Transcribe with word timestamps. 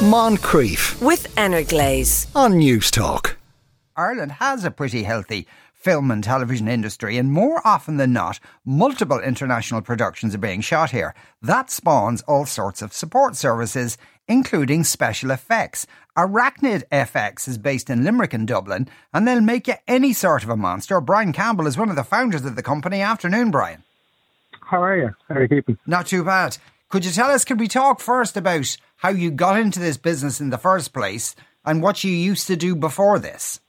Moncrieff 0.00 0.98
with 1.02 1.26
Energlaze. 1.36 2.26
on 2.34 2.54
Newstalk. 2.54 3.36
Ireland 3.94 4.32
has 4.32 4.64
a 4.64 4.70
pretty 4.70 5.02
healthy 5.02 5.46
film 5.74 6.10
and 6.10 6.24
television 6.24 6.68
industry, 6.68 7.18
and 7.18 7.30
more 7.30 7.60
often 7.66 7.98
than 7.98 8.10
not, 8.14 8.40
multiple 8.64 9.20
international 9.20 9.82
productions 9.82 10.34
are 10.34 10.38
being 10.38 10.62
shot 10.62 10.90
here. 10.90 11.14
That 11.42 11.70
spawns 11.70 12.22
all 12.22 12.46
sorts 12.46 12.80
of 12.80 12.94
support 12.94 13.36
services, 13.36 13.98
including 14.26 14.84
special 14.84 15.30
effects. 15.30 15.86
Arachnid 16.16 16.84
FX 16.90 17.46
is 17.46 17.58
based 17.58 17.90
in 17.90 18.02
Limerick 18.02 18.32
and 18.32 18.48
Dublin, 18.48 18.88
and 19.12 19.28
they'll 19.28 19.42
make 19.42 19.68
you 19.68 19.74
any 19.86 20.14
sort 20.14 20.42
of 20.42 20.48
a 20.48 20.56
monster. 20.56 20.98
Bryan 21.02 21.34
Campbell 21.34 21.66
is 21.66 21.76
one 21.76 21.90
of 21.90 21.96
the 21.96 22.04
founders 22.04 22.46
of 22.46 22.56
the 22.56 22.62
company. 22.62 23.02
Afternoon, 23.02 23.50
Bryan. 23.50 23.84
How 24.62 24.82
are 24.82 24.96
you? 24.96 25.14
How 25.28 25.34
are 25.34 25.42
you 25.42 25.48
keeping? 25.48 25.76
Not 25.86 26.06
too 26.06 26.24
bad. 26.24 26.56
Could 26.88 27.04
you 27.04 27.12
tell 27.12 27.30
us, 27.30 27.44
could 27.44 27.60
we 27.60 27.68
talk 27.68 28.00
first 28.00 28.36
about 28.36 28.76
how 29.00 29.08
you 29.08 29.30
got 29.30 29.58
into 29.58 29.80
this 29.80 29.96
business 29.96 30.40
in 30.40 30.50
the 30.50 30.58
first 30.58 30.92
place 30.92 31.34
and 31.64 31.82
what 31.82 32.04
you 32.04 32.12
used 32.12 32.46
to 32.46 32.56
do 32.56 32.76
before 32.76 33.18
this? 33.18 33.60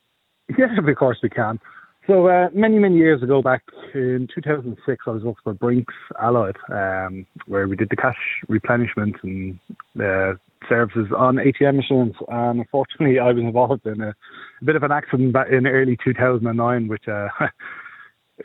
Yeah, 0.58 0.78
of 0.78 0.96
course 0.98 1.20
we 1.24 1.30
can. 1.30 1.58
So 2.06 2.28
uh, 2.28 2.50
many, 2.54 2.80
many 2.80 2.98
years 2.98 3.24
ago, 3.24 3.42
back 3.42 3.64
in 3.94 4.28
2006, 4.36 5.04
I 5.08 5.10
was 5.10 5.24
working 5.24 5.42
for 5.42 5.54
Brinks 5.54 5.94
Allied, 6.22 6.58
um, 6.70 7.26
where 7.48 7.66
we 7.70 7.78
did 7.78 7.90
the 7.90 7.96
cash 7.96 8.18
replenishment 8.50 9.16
and 9.24 9.58
uh, 9.98 10.34
services 10.68 11.08
on 11.16 11.38
ATM 11.38 11.78
machines. 11.78 12.16
And 12.28 12.60
unfortunately, 12.60 13.20
I 13.20 13.32
was 13.32 13.42
involved 13.42 13.86
in 13.86 14.02
a, 14.02 14.10
a 14.10 14.66
bit 14.66 14.76
of 14.76 14.84
an 14.84 14.92
accident 14.92 15.32
back 15.32 15.48
in 15.50 15.66
early 15.66 15.98
2009, 16.04 16.90
which 16.90 17.08
uh, 17.08 17.30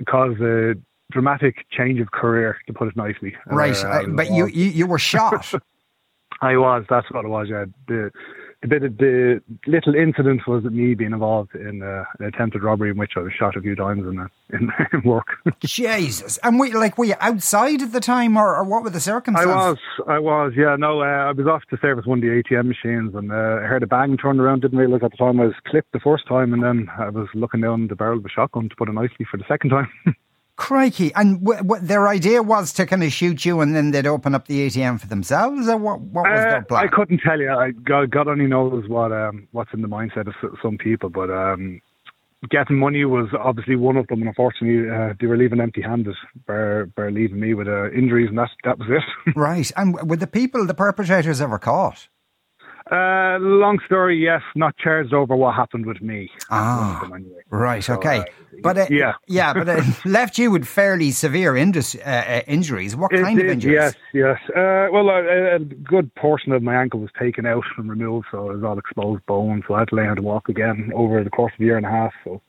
caused 0.09 0.41
a 0.41 0.75
dramatic 1.11 1.67
change 1.71 1.99
of 1.99 2.13
career, 2.13 2.59
to 2.69 2.73
put 2.73 2.87
it 2.87 2.97
nicely. 2.97 3.35
Right, 3.47 3.77
Uh, 3.77 4.03
but 4.11 4.31
you, 4.31 4.47
you 4.47 4.67
you 4.67 4.87
were 4.87 4.99
shot. 5.01 5.53
I 6.41 6.57
was. 6.57 6.85
That's 6.89 7.11
what 7.11 7.25
it 7.25 7.29
was. 7.29 7.49
Yeah, 7.51 7.65
the 7.89 8.11
the 8.63 8.69
bit 8.69 8.83
of 8.83 8.97
the 8.97 9.43
little 9.67 9.95
incident 9.95 10.43
was 10.47 10.65
me 10.65 10.95
being 10.95 11.13
involved 11.13 11.55
in 11.55 11.83
uh, 11.83 12.05
an 12.19 12.27
attempted 12.27 12.63
robbery 12.63 12.91
in 12.91 12.97
which 12.97 13.13
I 13.17 13.21
was 13.21 13.33
shot 13.39 13.57
a 13.57 13.61
few 13.61 13.77
times 13.77 14.05
in 14.07 14.19
uh, 14.19 14.29
in, 14.51 14.71
in 14.93 15.03
work. 15.03 15.27
Jesus, 15.61 16.39
and 16.43 16.59
we 16.59 16.73
like 16.73 16.99
were 16.99 17.05
you 17.05 17.15
outside 17.21 17.83
at 17.83 17.93
the 17.93 18.01
time, 18.01 18.37
or, 18.37 18.57
or 18.57 18.65
what 18.65 18.83
were 18.83 18.91
the 18.91 19.01
circumstances? 19.01 19.53
I 19.53 19.69
was. 19.69 19.79
I 20.09 20.19
was. 20.19 20.53
Yeah. 20.57 20.77
No. 20.77 21.03
Uh, 21.03 21.05
I 21.05 21.33
was 21.33 21.47
off 21.47 21.63
to 21.71 21.79
service 21.79 22.07
one 22.07 22.19
of 22.19 22.23
the 22.23 22.43
ATM 22.43 22.67
machines, 22.67 23.15
and 23.15 23.31
uh, 23.31 23.63
I 23.63 23.67
heard 23.67 23.83
a 23.83 23.87
bang 23.87 24.17
turn 24.17 24.41
around. 24.41 24.63
Didn't 24.63 24.79
realise 24.79 25.03
at 25.03 25.13
the 25.13 25.17
time 25.17 25.41
I 25.41 25.47
was 25.47 25.55
clipped 25.67 25.93
the 25.93 26.01
first 26.01 26.27
time, 26.27 26.53
and 26.53 26.63
then 26.63 26.89
I 26.99 27.11
was 27.11 27.29
looking 27.35 27.61
down 27.61 27.89
the 27.89 27.97
barrel 27.97 28.19
of 28.19 28.25
a 28.25 28.29
shotgun 28.29 28.69
to 28.69 28.77
put 28.77 28.89
it 28.89 28.93
nicely 28.93 29.27
for 29.31 29.37
the 29.37 29.45
second 29.49 29.71
time. 29.71 29.91
Crikey! 30.67 31.15
And 31.15 31.41
w- 31.45 31.63
w- 31.63 31.81
their 31.87 32.09
idea 32.09 32.43
was 32.43 32.73
to 32.73 32.87
kind 32.87 33.05
of 33.05 33.13
shoot 33.13 33.45
you, 33.45 33.61
and 33.61 33.77
then 33.77 33.93
they'd 33.93 34.05
open 34.07 34.35
up 34.35 34.49
the 34.49 34.67
ATM 34.67 34.99
for 35.01 35.07
themselves, 35.07 35.69
or 35.69 35.77
what? 35.77 36.01
What 36.01 36.25
was 36.29 36.41
Uh, 36.41 36.51
their 36.51 36.63
plan? 36.63 36.85
I 36.85 36.89
couldn't 36.97 37.21
tell 37.25 37.39
you. 37.39 37.51
I, 37.53 37.71
God, 37.71 38.11
God 38.11 38.27
only 38.27 38.49
knows 38.49 38.89
what 38.89 39.13
um, 39.13 39.47
what's 39.53 39.73
in 39.73 39.81
the 39.83 39.87
mindset 39.89 40.27
of 40.27 40.35
some 40.61 40.77
people, 40.77 41.09
but 41.09 41.31
um, 41.31 41.81
getting 42.51 42.79
money 42.81 43.05
was 43.05 43.29
obviously 43.39 43.77
one 43.77 43.97
of 43.97 44.09
them. 44.09 44.19
And 44.23 44.29
unfortunately, 44.29 44.91
uh, 44.91 45.15
they 45.21 45.29
were 45.29 45.37
leaving 45.37 45.61
empty-handed, 45.61 46.17
bar, 46.49 46.87
bar 46.97 47.13
leaving 47.13 47.39
me 47.39 47.55
with 47.55 47.69
uh, 47.69 47.93
injuries, 47.93 48.29
and 48.31 48.39
that 48.39 48.51
that 48.65 48.77
was 48.81 48.89
it. 48.91 49.05
Right, 49.37 49.71
and 49.77 49.95
were 50.11 50.17
the 50.17 50.27
people, 50.27 50.67
the 50.67 50.75
perpetrators, 50.75 51.41
ever 51.41 51.61
caught? 51.61 52.09
uh, 52.91 53.37
long 53.41 53.79
story, 53.87 54.17
yes, 54.17 54.43
not 54.55 54.77
charged 54.77 55.13
over 55.13 55.35
what 55.35 55.55
happened 55.57 55.87
with 55.87 56.01
me. 56.01 56.31
Ah, 56.51 56.79
One 56.79 56.95
of 56.95 57.01
them 57.01 57.13
anyway. 57.21 57.41
Right, 57.51 57.83
So, 57.83 57.95
okay, 57.95 58.19
uh, 58.21 58.25
but 58.75 58.79
uh, 58.79 58.87
yeah. 58.91 59.15
yeah, 59.27 59.53
but 59.55 59.69
it 59.69 59.85
left 60.05 60.39
you 60.39 60.51
with 60.51 60.65
fairly 60.67 61.11
severe 61.11 61.57
indus- 61.57 61.95
uh, 61.97 62.25
uh, 62.29 62.41
injuries. 62.47 62.95
What 62.97 63.13
It 63.13 63.23
kind 63.23 63.39
of 63.41 63.47
injuries? 63.47 63.75
Yes, 63.75 63.95
yes. 64.13 64.39
Uh, 64.51 64.89
well, 64.93 65.09
a, 65.09 65.57
a 65.57 65.59
good 65.59 66.15
portion 66.15 66.53
of 66.53 66.63
my 66.63 66.75
ankle 66.75 67.01
was 67.01 67.11
taken 67.19 67.47
out 67.47 67.65
and 67.79 67.89
removed, 67.91 68.27
so 68.31 68.51
it 68.51 68.55
was 68.57 68.65
all 68.65 68.79
exposed 68.79 69.25
bone. 69.27 69.63
So 69.67 69.75
I 69.75 69.81
had 69.81 69.89
to 69.89 69.97
learn 69.97 70.09
how 70.09 70.15
to 70.15 70.23
walk 70.23 70.49
again 70.49 70.91
over 70.95 71.23
the 71.25 71.31
course 71.31 71.53
of 71.55 71.61
a 71.61 71.65
year 71.65 71.77
and 71.77 71.87
a 71.87 71.91
half. 71.91 72.13
So 72.25 72.41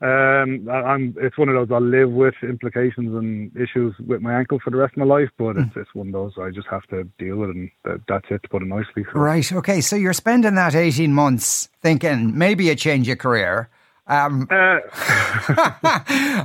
um, 0.00 0.68
I, 0.70 0.74
I'm. 0.92 1.14
It's 1.20 1.36
one 1.36 1.48
of 1.48 1.56
those 1.56 1.74
I'll 1.74 1.80
live 1.82 2.10
with 2.10 2.34
implications 2.42 3.12
and 3.16 3.50
issues 3.56 3.94
with 4.06 4.22
my 4.22 4.38
ankle 4.38 4.60
for 4.62 4.70
the 4.70 4.76
rest 4.76 4.92
of 4.92 4.98
my 4.98 5.04
life. 5.06 5.28
But 5.36 5.54
Hmm. 5.54 5.62
it's, 5.62 5.76
it's 5.76 5.94
one 5.94 6.06
of 6.08 6.12
those 6.12 6.32
I 6.40 6.50
just 6.50 6.68
have 6.68 6.86
to 6.90 7.02
deal 7.18 7.36
with, 7.36 7.50
and 7.50 7.70
that, 7.84 8.00
that's 8.06 8.26
it. 8.30 8.42
To 8.44 8.48
put 8.48 8.62
it 8.62 8.66
nicely. 8.66 9.04
So. 9.12 9.18
Right. 9.18 9.50
Okay. 9.52 9.80
So 9.80 9.96
you're 9.96 10.12
spending 10.12 10.54
that 10.54 10.74
18 10.76 11.12
months 11.12 11.68
thinking 11.82 12.38
maybe 12.38 12.70
a 12.70 12.76
change 12.76 13.08
of 13.08 13.18
career. 13.18 13.70
Um, 14.08 14.48
Uh, 14.50 14.54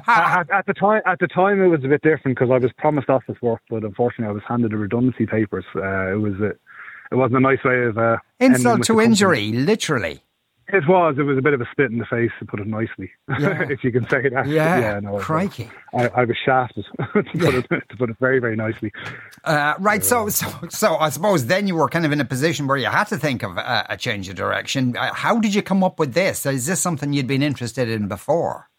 at, 0.08 0.50
at 0.52 0.66
the 0.68 0.74
time, 0.74 1.02
at 1.06 1.20
the 1.20 1.28
time, 1.28 1.62
it 1.62 1.68
was 1.68 1.84
a 1.84 1.88
bit 1.88 2.02
different 2.02 2.38
because 2.38 2.52
I 2.52 2.58
was 2.58 2.72
promised 2.78 3.10
office 3.10 3.42
work, 3.42 3.62
but 3.70 3.84
unfortunately, 3.84 4.28
I 4.28 4.34
was 4.34 4.44
handed 4.48 4.72
the 4.72 4.78
redundancy 4.78 5.26
papers. 5.26 5.66
Uh, 5.76 6.14
it 6.14 6.20
was 6.20 6.34
a, 6.42 6.52
it 7.12 7.16
wasn't 7.16 7.38
a 7.38 7.40
nice 7.40 7.64
way 7.64 7.84
of 7.84 7.98
uh, 7.98 8.18
insult 8.40 8.84
to 8.84 9.00
injury, 9.00 9.52
literally. 9.54 10.22
It 10.70 10.88
was. 10.88 11.16
It 11.18 11.24
was 11.24 11.38
a 11.38 11.42
bit 11.42 11.54
of 11.54 11.62
a 11.62 11.66
spit 11.72 11.92
in 11.92 11.98
the 11.98 12.06
face, 12.06 12.32
to 12.40 12.46
put 12.46 12.60
it 12.60 12.68
nicely, 12.68 13.12
Yeah. 13.40 13.64
if 13.70 13.84
you 13.84 13.92
can 13.92 14.08
say 14.10 14.30
that. 14.30 14.48
Yeah. 14.48 15.00
no, 15.02 15.10
it 15.10 15.14
was- 15.16 15.24
Crikey. 15.24 15.70
I, 15.94 16.08
I 16.10 16.24
was 16.26 16.38
shafted, 16.44 16.86
to, 17.00 17.06
put 17.14 17.56
it, 17.56 17.68
to 17.90 17.98
put 17.98 18.10
it 18.10 18.18
very, 18.20 18.40
very 18.40 18.56
nicely. 18.56 18.92
Uh, 19.44 19.74
right. 19.80 20.04
So, 20.04 20.30
so, 20.30 20.48
so 20.70 20.96
I 20.96 21.10
suppose 21.10 21.48
then 21.48 21.68
you 21.68 21.76
were 21.76 21.90
kind 21.90 22.06
of 22.06 22.12
in 22.12 22.22
a 22.22 22.26
position 22.26 22.68
where 22.68 22.78
you 22.78 22.86
had 22.88 23.06
to 23.06 23.18
think 23.18 23.44
of 23.44 23.58
a, 23.58 23.86
a 23.90 23.98
change 23.98 24.30
of 24.30 24.36
direction. 24.36 24.96
Uh, 24.98 25.14
how 25.14 25.40
did 25.40 25.54
you 25.54 25.62
come 25.62 25.84
up 25.84 26.00
with 26.00 26.14
this? 26.14 26.46
Is 26.46 26.66
this 26.66 26.80
something 26.80 27.14
you'd 27.14 27.28
been 27.28 27.44
interested 27.44 27.90
in 27.90 28.08
before? 28.08 28.70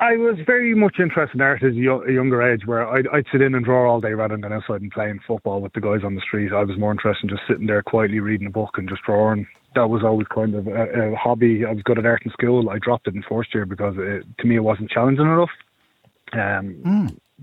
I 0.00 0.16
was 0.16 0.36
very 0.46 0.74
much 0.74 0.96
interested 1.00 1.34
in 1.36 1.40
art 1.40 1.62
at 1.62 1.72
a 1.72 2.02
a 2.08 2.12
younger 2.12 2.40
age, 2.40 2.66
where 2.66 2.86
I'd, 2.88 3.08
I'd 3.08 3.26
sit 3.32 3.42
in 3.42 3.54
and 3.56 3.64
draw 3.64 3.90
all 3.90 4.00
day 4.00 4.12
rather 4.12 4.34
than 4.34 4.42
going 4.42 4.52
outside 4.54 4.80
and 4.80 4.92
playing 4.92 5.18
football 5.26 5.60
with 5.60 5.72
the 5.72 5.80
guys 5.80 6.04
on 6.04 6.14
the 6.14 6.20
street. 6.20 6.52
I 6.52 6.62
was 6.62 6.78
more 6.78 6.92
interested 6.92 7.24
in 7.24 7.30
just 7.36 7.42
sitting 7.48 7.66
there 7.66 7.82
quietly 7.82 8.20
reading 8.20 8.46
a 8.46 8.50
book 8.50 8.70
and 8.78 8.88
just 8.88 9.02
drawing. 9.02 9.48
That 9.74 9.90
was 9.90 10.02
always 10.02 10.26
kind 10.28 10.54
of 10.54 10.66
a, 10.66 11.12
a 11.12 11.16
hobby. 11.16 11.64
I 11.64 11.72
was 11.72 11.82
good 11.82 11.98
at 11.98 12.06
art 12.06 12.22
in 12.24 12.32
school. 12.32 12.70
I 12.70 12.78
dropped 12.78 13.06
it 13.06 13.14
in 13.14 13.22
first 13.22 13.54
year 13.54 13.66
because 13.66 13.94
it, 13.98 14.24
to 14.38 14.46
me 14.46 14.56
it 14.56 14.64
wasn't 14.64 14.90
challenging 14.90 15.26
enough. 15.26 15.50
Um, 16.32 16.80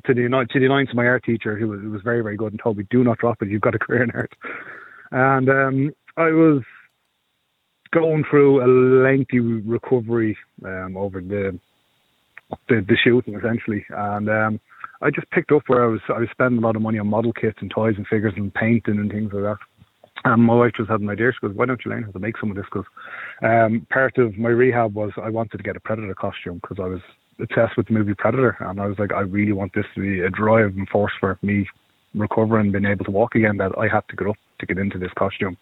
To 0.08 0.14
the 0.14 0.24
to 0.24 0.60
the 0.60 0.66
annoyance 0.66 0.90
of 0.90 0.98
my 0.98 1.08
art 1.08 1.24
teacher, 1.24 1.58
who 1.58 1.70
was, 1.70 1.82
was 1.82 2.02
very 2.02 2.22
very 2.22 2.36
good 2.36 2.52
and 2.52 2.60
told 2.62 2.78
me, 2.78 2.86
"Do 2.90 3.04
not 3.04 3.18
drop 3.20 3.42
it. 3.42 3.48
You've 3.48 3.62
got 3.62 3.76
a 3.76 3.80
career 3.80 4.04
in 4.04 4.12
art." 4.12 4.34
And 5.12 5.50
um, 5.50 5.92
I 6.18 6.32
was 6.32 6.64
going 7.92 8.26
through 8.30 8.62
a 8.62 8.68
lengthy 9.08 9.40
recovery 9.40 10.38
um, 10.66 10.98
over 10.98 11.22
the 11.22 11.58
the, 12.68 12.86
the 12.88 12.98
shooting 13.02 13.36
essentially, 13.36 13.86
and 13.90 14.30
um, 14.30 14.60
I 15.02 15.10
just 15.12 15.30
picked 15.32 15.52
up 15.52 15.64
where 15.68 15.86
I 15.86 15.88
was. 15.88 16.02
I 16.10 16.20
was 16.20 16.30
spending 16.32 16.62
a 16.62 16.66
lot 16.66 16.76
of 16.76 16.82
money 16.82 17.00
on 17.00 17.08
model 17.08 17.32
kits 17.34 17.58
and 17.62 17.72
toys 17.72 17.96
and 17.98 18.06
figures 18.08 18.34
and 18.36 18.54
painting 18.54 19.00
and 19.00 19.10
things 19.10 19.32
like 19.34 19.44
that. 19.44 19.58
And 20.26 20.44
my 20.44 20.56
wife 20.56 20.74
just 20.76 20.90
had 20.90 21.02
an 21.02 21.10
idea. 21.10 21.32
She 21.32 21.48
goes, 21.48 21.56
"Why 21.56 21.66
don't 21.66 21.80
you 21.86 21.92
learn 21.92 22.04
how 22.04 22.12
to 22.12 22.20
make 22.20 22.38
some 22.38 22.50
of 22.50 22.58
this?" 22.58 22.66
Because 22.66 22.86
um, 23.44 23.86
part 23.92 24.18
of 24.18 24.38
my 24.38 24.50
rehab 24.50 24.96
was 24.96 25.12
I 25.22 25.30
wanted 25.30 25.58
to 25.58 25.64
get 25.64 25.78
a 25.78 25.80
predator 25.80 26.16
costume 26.16 26.60
because 26.62 26.78
I 26.80 26.88
was 26.88 27.02
obsessed 27.40 27.78
with 27.78 27.88
the 27.88 27.94
movie 27.94 28.16
Predator, 28.16 28.58
and 28.60 28.82
I 28.82 28.88
was 28.88 28.98
like, 28.98 29.14
I 29.14 29.20
really 29.22 29.52
want 29.52 29.74
this 29.74 29.86
to 29.94 30.02
be 30.02 30.22
a 30.22 30.30
driving 30.30 30.88
force 30.88 31.14
for 31.20 31.38
me 31.44 31.68
recovering, 32.16 32.68
and 32.68 32.74
being 32.74 32.86
able 32.86 33.06
to 33.06 33.12
walk 33.12 33.36
again. 33.36 33.58
That 33.58 33.78
I 33.78 33.88
had 33.88 34.08
to 34.10 34.16
get 34.16 34.28
up 34.28 34.38
to 34.60 34.66
get 34.66 34.80
into 34.80 34.98
this 34.98 35.12
costume, 35.16 35.58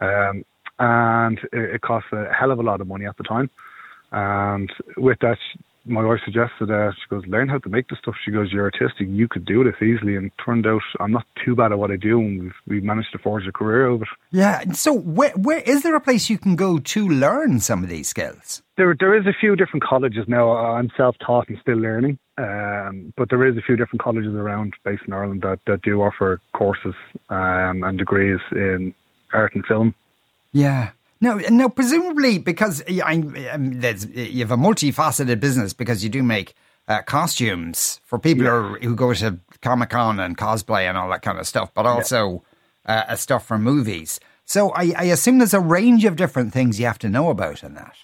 um, 0.00 0.44
and 0.78 1.38
it, 1.52 1.76
it 1.76 1.80
cost 1.80 2.06
a 2.12 2.30
hell 2.32 2.50
of 2.50 2.58
a 2.58 2.62
lot 2.62 2.82
of 2.82 2.86
money 2.86 3.06
at 3.06 3.16
the 3.16 3.24
time. 3.24 3.48
And 4.12 4.70
with 4.96 5.18
that, 5.20 5.38
my 5.88 6.04
wife 6.04 6.20
suggested, 6.24 6.70
uh, 6.70 6.92
she 6.92 7.08
goes, 7.08 7.24
learn 7.26 7.48
how 7.48 7.58
to 7.58 7.68
make 7.68 7.88
the 7.88 7.96
stuff. 7.96 8.14
She 8.24 8.30
goes, 8.30 8.52
you're 8.52 8.64
artistic, 8.64 9.08
you 9.08 9.28
could 9.28 9.44
do 9.44 9.64
this 9.64 9.80
easily. 9.82 10.16
And 10.16 10.30
turned 10.44 10.66
out 10.66 10.82
I'm 11.00 11.12
not 11.12 11.26
too 11.44 11.54
bad 11.54 11.72
at 11.72 11.78
what 11.78 11.90
I 11.90 11.96
do, 11.96 12.18
and 12.20 12.42
we've, 12.42 12.54
we've 12.66 12.82
managed 12.82 13.12
to 13.12 13.18
forge 13.18 13.46
a 13.46 13.52
career 13.52 13.86
over 13.86 14.04
it. 14.04 14.10
Yeah. 14.30 14.72
So, 14.72 14.92
where, 14.92 15.32
where 15.32 15.60
is 15.60 15.82
there 15.82 15.94
a 15.94 16.00
place 16.00 16.30
you 16.30 16.38
can 16.38 16.56
go 16.56 16.78
to 16.78 17.08
learn 17.08 17.60
some 17.60 17.82
of 17.82 17.88
these 17.88 18.08
skills? 18.08 18.62
There, 18.76 18.94
there 18.98 19.16
is 19.18 19.26
a 19.26 19.32
few 19.38 19.56
different 19.56 19.82
colleges 19.82 20.26
now. 20.28 20.52
I'm 20.52 20.90
self-taught 20.96 21.48
and 21.48 21.58
still 21.60 21.78
learning, 21.78 22.18
um, 22.36 23.12
but 23.16 23.30
there 23.30 23.44
is 23.46 23.56
a 23.56 23.62
few 23.62 23.76
different 23.76 24.02
colleges 24.02 24.34
around, 24.34 24.74
based 24.84 25.02
in 25.06 25.12
Ireland, 25.12 25.42
that, 25.42 25.58
that 25.66 25.82
do 25.82 26.00
offer 26.02 26.40
courses 26.52 26.94
um, 27.28 27.82
and 27.82 27.98
degrees 27.98 28.38
in 28.52 28.94
art 29.32 29.54
and 29.54 29.64
film. 29.66 29.94
Yeah. 30.52 30.90
No, 31.20 31.36
no. 31.50 31.68
Presumably, 31.68 32.38
because 32.38 32.82
y- 32.88 33.00
I, 33.04 33.14
um, 33.50 33.72
you 33.72 34.38
have 34.40 34.52
a 34.52 34.56
multifaceted 34.56 35.40
business 35.40 35.72
because 35.72 36.02
you 36.04 36.10
do 36.10 36.22
make 36.22 36.54
uh, 36.86 37.02
costumes 37.02 38.00
for 38.04 38.18
people 38.18 38.46
who, 38.78 38.88
who 38.88 38.94
go 38.96 39.12
to 39.14 39.38
Comic 39.60 39.90
Con 39.90 40.20
and 40.20 40.38
cosplay 40.38 40.88
and 40.88 40.96
all 40.96 41.10
that 41.10 41.22
kind 41.22 41.38
of 41.38 41.46
stuff, 41.46 41.72
but 41.74 41.86
also 41.86 42.44
uh, 42.86 43.04
uh, 43.08 43.16
stuff 43.16 43.46
for 43.46 43.58
movies. 43.58 44.20
So 44.44 44.70
I, 44.70 44.94
I 44.96 45.04
assume 45.04 45.38
there's 45.38 45.52
a 45.54 45.60
range 45.60 46.04
of 46.04 46.16
different 46.16 46.52
things 46.52 46.80
you 46.80 46.86
have 46.86 46.98
to 47.00 47.08
know 47.08 47.28
about 47.30 47.62
in 47.62 47.74
that. 47.74 47.96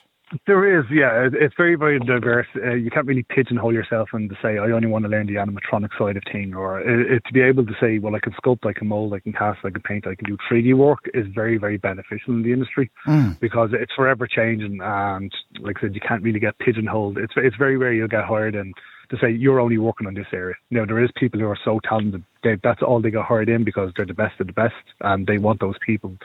There 0.46 0.78
is, 0.78 0.84
yeah. 0.90 1.28
It's 1.32 1.54
very, 1.56 1.76
very 1.76 1.98
diverse. 1.98 2.46
Uh, 2.56 2.74
you 2.74 2.90
can't 2.90 3.06
really 3.06 3.24
pigeonhole 3.24 3.72
yourself 3.72 4.10
and 4.12 4.28
to 4.30 4.36
say, 4.42 4.58
I 4.58 4.70
only 4.70 4.88
want 4.88 5.04
to 5.04 5.08
learn 5.08 5.26
the 5.26 5.34
animatronic 5.34 5.90
side 5.98 6.16
of 6.16 6.22
thing, 6.30 6.54
or 6.54 6.80
it, 6.80 7.12
it, 7.12 7.22
to 7.26 7.32
be 7.32 7.40
able 7.40 7.64
to 7.66 7.72
say, 7.80 7.98
well, 7.98 8.14
I 8.14 8.20
can 8.20 8.32
sculpt, 8.32 8.66
I 8.66 8.72
can 8.72 8.88
mold, 8.88 9.14
I 9.14 9.20
can 9.20 9.32
cast, 9.32 9.60
I 9.64 9.70
can 9.70 9.82
paint, 9.82 10.06
I 10.06 10.14
can 10.14 10.26
do 10.26 10.36
3D 10.50 10.74
work 10.74 11.08
is 11.14 11.26
very, 11.34 11.58
very 11.58 11.76
beneficial 11.76 12.34
in 12.34 12.42
the 12.42 12.52
industry 12.52 12.90
hmm. 13.04 13.32
because 13.40 13.70
it's 13.72 13.92
forever 13.94 14.26
changing. 14.26 14.80
And 14.82 15.32
like 15.60 15.78
I 15.78 15.82
said, 15.82 15.94
you 15.94 16.00
can't 16.00 16.22
really 16.22 16.40
get 16.40 16.58
pigeonholed. 16.58 17.18
It's 17.18 17.34
it's 17.36 17.56
very 17.56 17.76
rare 17.76 17.92
you'll 17.92 18.08
get 18.08 18.24
hired 18.24 18.54
and 18.54 18.74
to 19.10 19.18
say 19.18 19.30
you're 19.30 19.60
only 19.60 19.78
working 19.78 20.06
on 20.06 20.14
this 20.14 20.26
area. 20.32 20.54
Now 20.70 20.84
there 20.86 21.02
is 21.02 21.10
people 21.16 21.38
who 21.40 21.46
are 21.46 21.58
so 21.64 21.80
talented, 21.88 22.24
they, 22.42 22.56
that's 22.62 22.82
all 22.82 23.00
they 23.00 23.10
got 23.10 23.26
hired 23.26 23.48
in 23.48 23.64
because 23.64 23.92
they're 23.96 24.06
the 24.06 24.14
best 24.14 24.40
of 24.40 24.46
the 24.46 24.52
best, 24.52 24.74
and 25.00 25.26
they 25.26 25.38
want 25.38 25.60
those 25.60 25.76
people 25.84 26.16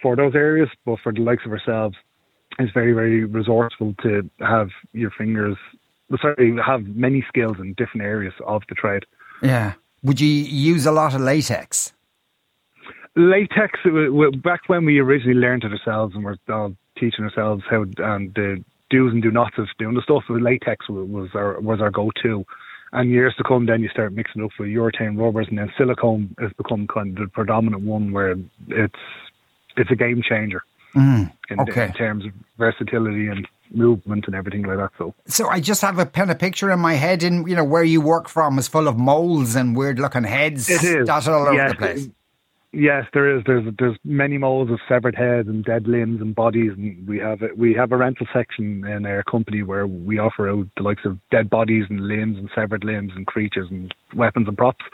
for 0.00 0.16
those 0.16 0.34
areas, 0.34 0.68
but 0.86 0.98
for 1.02 1.12
the 1.12 1.20
likes 1.20 1.44
of 1.44 1.52
ourselves, 1.52 1.96
it's 2.58 2.72
very, 2.72 2.92
very 2.92 3.24
resourceful 3.24 3.94
to 4.02 4.28
have 4.40 4.70
your 4.92 5.10
fingers, 5.10 5.56
sorry, 6.20 6.56
have 6.64 6.86
many 6.86 7.24
skills 7.28 7.56
in 7.58 7.74
different 7.74 8.02
areas 8.02 8.34
of 8.46 8.62
the 8.68 8.74
trade. 8.74 9.04
Yeah. 9.42 9.74
Would 10.02 10.20
you 10.20 10.28
use 10.28 10.86
a 10.86 10.92
lot 10.92 11.14
of 11.14 11.20
latex? 11.20 11.92
Latex, 13.16 13.80
back 14.42 14.60
when 14.68 14.84
we 14.84 14.98
originally 14.98 15.38
learned 15.38 15.64
it 15.64 15.72
ourselves 15.72 16.14
and 16.14 16.24
were 16.24 16.36
all 16.48 16.74
teaching 16.98 17.24
ourselves 17.24 17.62
how 17.68 17.82
and 17.98 18.32
the 18.34 18.64
do's 18.88 19.12
and 19.12 19.22
do 19.22 19.30
nots 19.30 19.56
of 19.58 19.66
doing 19.78 19.94
the 19.94 20.02
stuff, 20.02 20.24
latex 20.28 20.88
was 20.88 21.30
our 21.34 21.60
was 21.60 21.80
our 21.80 21.90
go 21.90 22.10
to. 22.22 22.44
And 22.92 23.10
years 23.10 23.34
to 23.36 23.44
come, 23.44 23.66
then 23.66 23.82
you 23.82 23.88
start 23.88 24.12
mixing 24.12 24.42
up 24.42 24.50
with 24.58 24.68
urethane 24.68 25.16
rubbers, 25.16 25.46
and 25.48 25.58
then 25.58 25.72
silicone 25.78 26.34
has 26.40 26.52
become 26.54 26.88
kind 26.88 27.16
of 27.16 27.24
the 27.24 27.30
predominant 27.30 27.82
one 27.82 28.12
where 28.12 28.36
it's 28.68 28.94
it's 29.76 29.90
a 29.90 29.96
game 29.96 30.22
changer 30.22 30.62
mm, 30.94 31.32
in, 31.48 31.60
okay. 31.60 31.86
in 31.86 31.92
terms 31.92 32.24
of 32.24 32.32
versatility 32.58 33.28
and 33.28 33.46
movement 33.72 34.26
and 34.26 34.34
everything 34.34 34.62
like 34.62 34.78
that. 34.78 34.90
So, 34.98 35.14
so 35.26 35.48
I 35.48 35.60
just 35.60 35.82
have 35.82 35.98
a 35.98 36.06
kind 36.06 36.30
of 36.30 36.38
picture 36.38 36.70
in 36.70 36.80
my 36.80 36.94
head, 36.94 37.22
and 37.22 37.48
you 37.48 37.56
know 37.56 37.64
where 37.64 37.84
you 37.84 38.00
work 38.00 38.28
from 38.28 38.58
is 38.58 38.68
full 38.68 38.88
of 38.88 38.98
molds 38.98 39.54
and 39.54 39.76
weird 39.76 39.98
looking 39.98 40.24
heads 40.24 40.68
it 40.68 40.82
is 40.82 41.06
dotted 41.06 41.32
all 41.32 41.48
over 41.48 41.68
the 41.68 41.74
place. 41.74 42.08
Yes, 42.72 43.06
there 43.12 43.36
is. 43.36 43.42
There's 43.46 43.64
there's 43.78 43.96
many 44.04 44.38
molds 44.38 44.70
of 44.70 44.78
severed 44.88 45.16
heads 45.16 45.48
and 45.48 45.64
dead 45.64 45.88
limbs 45.88 46.20
and 46.20 46.34
bodies, 46.34 46.70
and 46.76 47.06
we 47.08 47.18
have 47.18 47.42
a, 47.42 47.48
we 47.56 47.74
have 47.74 47.90
a 47.90 47.96
rental 47.96 48.28
section 48.32 48.86
in 48.86 49.06
our 49.06 49.24
company 49.24 49.64
where 49.64 49.88
we 49.88 50.20
offer 50.20 50.48
out 50.48 50.68
the 50.76 50.84
likes 50.84 51.04
of 51.04 51.18
dead 51.32 51.50
bodies 51.50 51.86
and 51.90 52.06
limbs 52.06 52.38
and 52.38 52.48
severed 52.54 52.84
limbs 52.84 53.12
and 53.16 53.26
creatures 53.26 53.66
and 53.70 53.92
weapons 54.14 54.46
and 54.46 54.56
props. 54.56 54.84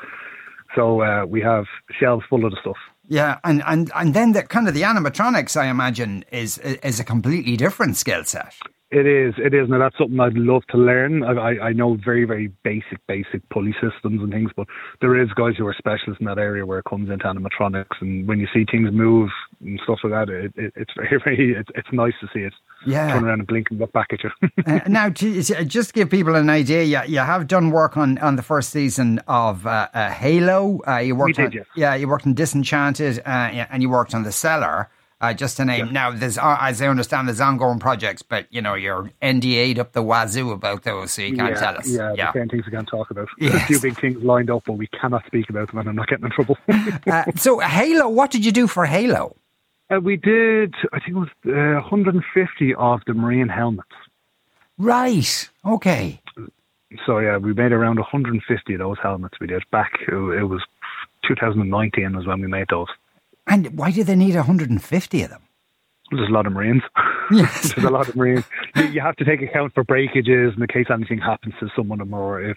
So 0.74 1.02
uh, 1.02 1.26
we 1.26 1.42
have 1.42 1.64
shelves 2.00 2.24
full 2.30 2.46
of 2.46 2.52
the 2.52 2.58
stuff. 2.62 2.76
Yeah, 3.08 3.38
and 3.44 3.62
and 3.66 3.90
and 3.94 4.14
then 4.14 4.32
the 4.32 4.42
kind 4.42 4.66
of 4.66 4.74
the 4.74 4.82
animatronics, 4.82 5.56
I 5.56 5.66
imagine, 5.66 6.24
is 6.32 6.58
is 6.58 6.98
a 6.98 7.04
completely 7.04 7.56
different 7.56 7.96
skill 7.96 8.24
set. 8.24 8.54
It 8.92 9.04
is, 9.04 9.34
it 9.38 9.52
is. 9.52 9.68
Now 9.68 9.80
that's 9.80 9.98
something 9.98 10.20
I'd 10.20 10.34
love 10.34 10.62
to 10.70 10.76
learn. 10.76 11.24
I, 11.24 11.58
I, 11.58 11.72
know 11.72 11.96
very, 12.04 12.24
very 12.24 12.52
basic, 12.62 13.04
basic 13.08 13.46
pulley 13.48 13.74
systems 13.82 14.22
and 14.22 14.30
things, 14.30 14.52
but 14.54 14.68
there 15.00 15.20
is 15.20 15.28
guys 15.32 15.54
who 15.58 15.66
are 15.66 15.74
specialists 15.76 16.20
in 16.20 16.26
that 16.26 16.38
area 16.38 16.64
where 16.64 16.78
it 16.78 16.84
comes 16.84 17.10
into 17.10 17.24
animatronics, 17.24 18.00
and 18.00 18.28
when 18.28 18.38
you 18.38 18.46
see 18.54 18.64
things 18.70 18.88
move 18.92 19.30
and 19.60 19.80
stuff 19.82 19.98
like 20.04 20.12
that, 20.12 20.28
it, 20.28 20.52
it, 20.54 20.72
it's 20.76 20.92
very, 20.96 21.20
very, 21.24 21.56
it's, 21.58 21.68
it's 21.74 21.88
nice 21.92 22.12
to 22.20 22.28
see 22.32 22.40
it. 22.40 22.52
Yeah. 22.86 23.12
Turn 23.12 23.24
around 23.24 23.40
and 23.40 23.48
blink 23.48 23.72
and 23.72 23.80
look 23.80 23.90
back 23.90 24.12
at 24.12 24.22
you. 24.22 24.30
uh, 24.66 24.80
now, 24.86 25.08
to, 25.08 25.42
just 25.64 25.92
give 25.92 26.08
people 26.08 26.36
an 26.36 26.48
idea, 26.48 26.84
you, 26.84 27.00
you 27.08 27.18
have 27.18 27.48
done 27.48 27.72
work 27.72 27.96
on, 27.96 28.18
on 28.18 28.36
the 28.36 28.42
first 28.42 28.70
season 28.70 29.18
of 29.26 29.66
uh, 29.66 29.88
uh, 29.94 30.10
Halo. 30.10 30.80
Uh, 30.86 30.98
you 30.98 31.16
worked 31.16 31.38
did, 31.38 31.46
on, 31.46 31.52
yes. 31.52 31.66
yeah, 31.74 31.96
you 31.96 32.06
worked 32.06 32.26
on 32.26 32.34
Disenchanted, 32.34 33.18
uh, 33.26 33.66
and 33.68 33.82
you 33.82 33.90
worked 33.90 34.14
on 34.14 34.22
The 34.22 34.30
Cellar. 34.30 34.90
Uh, 35.18 35.32
just 35.32 35.56
to 35.56 35.64
name. 35.64 35.86
Yeah. 35.86 35.92
Now, 35.92 36.10
there's, 36.10 36.36
uh, 36.36 36.58
as 36.60 36.82
I 36.82 36.88
understand, 36.88 37.26
there's 37.26 37.40
ongoing 37.40 37.78
projects, 37.78 38.20
but 38.20 38.46
you 38.50 38.60
know 38.60 38.74
you're 38.74 39.10
NDA'd 39.22 39.78
up 39.78 39.92
the 39.92 40.02
wazoo 40.02 40.50
about 40.50 40.82
those, 40.82 41.12
so 41.12 41.22
you 41.22 41.34
can't 41.34 41.54
yeah, 41.54 41.60
tell 41.60 41.78
us. 41.78 41.88
Yeah, 41.88 42.12
yeah. 42.14 42.32
the 42.32 42.46
things 42.50 42.66
we 42.66 42.72
can't 42.72 42.86
talk 42.86 43.10
about. 43.10 43.28
Yes. 43.38 43.52
There's 43.52 43.62
a 43.62 43.66
few 43.66 43.80
big 43.80 43.98
things 43.98 44.22
lined 44.22 44.50
up, 44.50 44.64
but 44.66 44.74
we 44.74 44.88
cannot 44.88 45.24
speak 45.26 45.48
about 45.48 45.70
them, 45.70 45.78
and 45.78 45.88
I'm 45.88 45.96
not 45.96 46.08
getting 46.08 46.26
in 46.26 46.32
trouble. 46.32 46.58
uh, 47.06 47.24
so, 47.34 47.60
Halo, 47.60 48.08
what 48.10 48.30
did 48.30 48.44
you 48.44 48.52
do 48.52 48.66
for 48.66 48.84
Halo? 48.84 49.36
Uh, 49.88 50.00
we 50.00 50.16
did, 50.16 50.74
I 50.92 50.98
think 50.98 51.10
it 51.10 51.14
was 51.14 51.28
uh, 51.46 51.80
150 51.80 52.74
of 52.74 53.00
the 53.06 53.14
marine 53.14 53.48
helmets. 53.48 53.88
Right. 54.78 55.48
Okay. 55.64 56.20
So 57.04 57.18
yeah, 57.18 57.36
we 57.38 57.54
made 57.54 57.72
around 57.72 57.96
150 57.96 58.74
of 58.74 58.78
those 58.78 58.96
helmets. 59.02 59.34
We 59.40 59.46
did 59.46 59.62
back. 59.70 59.92
It, 60.08 60.14
it 60.14 60.44
was 60.44 60.62
2019 61.26 62.16
was 62.16 62.26
when 62.26 62.40
we 62.40 62.46
made 62.46 62.66
those. 62.70 62.88
And 63.46 63.78
why 63.78 63.90
do 63.90 64.02
they 64.04 64.16
need 64.16 64.34
150 64.34 65.22
of 65.22 65.30
them? 65.30 65.42
There's 66.10 66.28
a 66.28 66.32
lot 66.32 66.46
of 66.46 66.52
Marines. 66.52 66.82
Yes. 67.32 67.72
There's 67.74 67.86
a 67.86 67.90
lot 67.90 68.08
of 68.08 68.14
Marines. 68.14 68.44
You, 68.76 68.84
you, 68.84 69.00
have 69.00 69.16
to 69.16 69.24
take 69.24 69.42
account 69.42 69.74
for 69.74 69.82
breakages 69.82 70.54
in 70.54 70.60
the 70.60 70.68
case 70.68 70.86
anything 70.88 71.18
happens 71.18 71.54
to 71.58 71.68
some 71.74 71.90
of 71.90 71.98
them, 71.98 72.14
or 72.14 72.40
if 72.40 72.56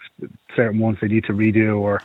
certain 0.55 0.79
ones 0.79 0.99
they 1.01 1.07
need 1.07 1.23
to 1.25 1.33
redo 1.33 1.79
or 1.79 2.03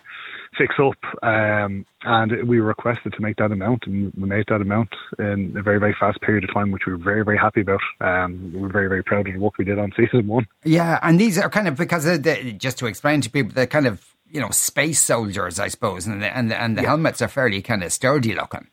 fix 0.56 0.74
up. 0.78 0.96
Um, 1.22 1.84
and 2.04 2.48
we 2.48 2.60
were 2.60 2.66
requested 2.68 3.12
to 3.12 3.20
make 3.20 3.36
that 3.36 3.52
amount, 3.52 3.86
and 3.86 4.10
we 4.14 4.26
made 4.26 4.46
that 4.48 4.62
amount 4.62 4.94
in 5.18 5.54
a 5.58 5.62
very, 5.62 5.78
very 5.78 5.94
fast 6.00 6.20
period 6.22 6.44
of 6.44 6.54
time, 6.54 6.70
which 6.70 6.86
we 6.86 6.92
were 6.92 6.98
very, 6.98 7.24
very 7.24 7.36
happy 7.36 7.60
about. 7.60 7.80
Um, 8.00 8.50
we 8.54 8.60
were 8.60 8.70
very, 8.70 8.88
very 8.88 9.04
proud 9.04 9.26
of 9.28 9.34
the 9.34 9.40
work 9.40 9.58
we 9.58 9.66
did 9.66 9.78
on 9.78 9.92
season 9.96 10.26
one. 10.26 10.46
Yeah, 10.64 10.98
and 11.02 11.20
these 11.20 11.36
are 11.38 11.50
kind 11.50 11.68
of 11.68 11.76
because 11.76 12.04
the, 12.04 12.54
just 12.56 12.78
to 12.78 12.86
explain 12.86 13.20
to 13.20 13.28
people, 13.30 13.52
they're 13.52 13.66
kind 13.66 13.86
of 13.86 14.02
you 14.30 14.40
know 14.40 14.50
space 14.50 15.02
soldiers, 15.02 15.60
I 15.60 15.68
suppose, 15.68 16.06
and 16.06 16.22
the, 16.22 16.34
and 16.34 16.50
the, 16.50 16.58
and 16.58 16.78
the 16.78 16.82
Yeah. 16.82 16.88
helmets 16.88 17.20
are 17.20 17.28
fairly 17.28 17.60
kind 17.60 17.84
of 17.84 17.92
sturdy 17.92 18.34
looking. 18.34 18.68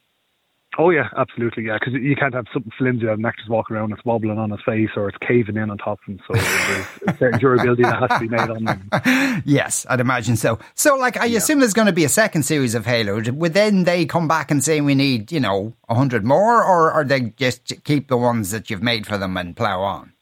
Oh 0.78 0.90
yeah, 0.90 1.10
absolutely, 1.18 1.66
yeah. 1.66 1.78
Because 1.78 1.94
you 2.02 2.16
can't 2.16 2.34
have 2.34 2.46
something 2.54 2.72
flimsy 2.78 3.06
that 3.06 3.14
an 3.14 3.26
actor's 3.26 3.50
walking 3.50 3.76
around, 3.76 3.92
it's 3.92 4.06
wobbling 4.06 4.38
on 4.38 4.52
his 4.52 4.62
face, 4.66 4.90
or 4.96 5.10
it's 5.10 5.18
caving 5.18 5.58
in 5.58 5.70
on 5.70 5.78
top 5.78 6.00
of 6.00 6.14
him. 6.14 6.20
So 6.26 6.34
there's 6.34 6.86
a 7.08 7.18
certain 7.18 7.40
durability 7.40 7.84
that 7.84 8.00
has 8.00 8.10
to 8.10 8.20
be 8.20 8.30
made 8.30 8.50
on 8.50 8.64
them. 8.64 9.44
yes, 9.46 9.86
I'd 9.90 10.00
imagine 10.00 10.38
so. 10.38 10.60
So, 10.74 10.96
like, 10.96 11.18
I 11.18 11.26
assume 11.26 11.60
there's 11.60 11.74
going 11.74 11.88
to 11.88 11.94
be 11.94 12.06
a 12.06 12.10
second 12.10 12.44
series 12.44 12.74
of 12.74 12.86
Halo. 12.86 13.22
Would 13.22 13.54
then 13.54 13.84
they 13.84 14.06
come 14.06 14.30
back 14.30 14.50
and 14.50 14.64
say 14.64 14.80
we 14.80 14.96
need, 14.96 15.32
you 15.32 15.42
know, 15.42 15.74
a 15.90 15.96
hundred 15.96 16.24
more, 16.24 16.64
or 16.64 16.94
or 16.94 17.04
they 17.04 17.22
just 17.32 17.84
keep 17.84 18.08
the 18.08 18.18
ones 18.18 18.52
that 18.52 18.70
you've 18.70 18.84
made 18.84 19.06
for 19.06 19.18
them 19.18 19.36
and 19.36 19.58
plow 19.58 19.82
on? 19.82 20.14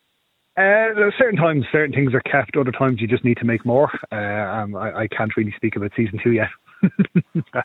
Uh, 0.57 0.91
there 0.95 1.07
are 1.07 1.13
certain 1.17 1.39
times 1.39 1.63
certain 1.71 1.93
things 1.93 2.13
are 2.13 2.21
kept, 2.21 2.57
other 2.57 2.71
times 2.71 2.99
you 2.99 3.07
just 3.07 3.23
need 3.23 3.37
to 3.37 3.45
make 3.45 3.65
more. 3.65 3.89
Uh, 4.11 4.15
um, 4.15 4.75
I, 4.75 5.03
I 5.03 5.07
can't 5.07 5.35
really 5.37 5.53
speak 5.55 5.75
about 5.75 5.91
season 5.95 6.19
two 6.23 6.31
yet. 6.31 6.49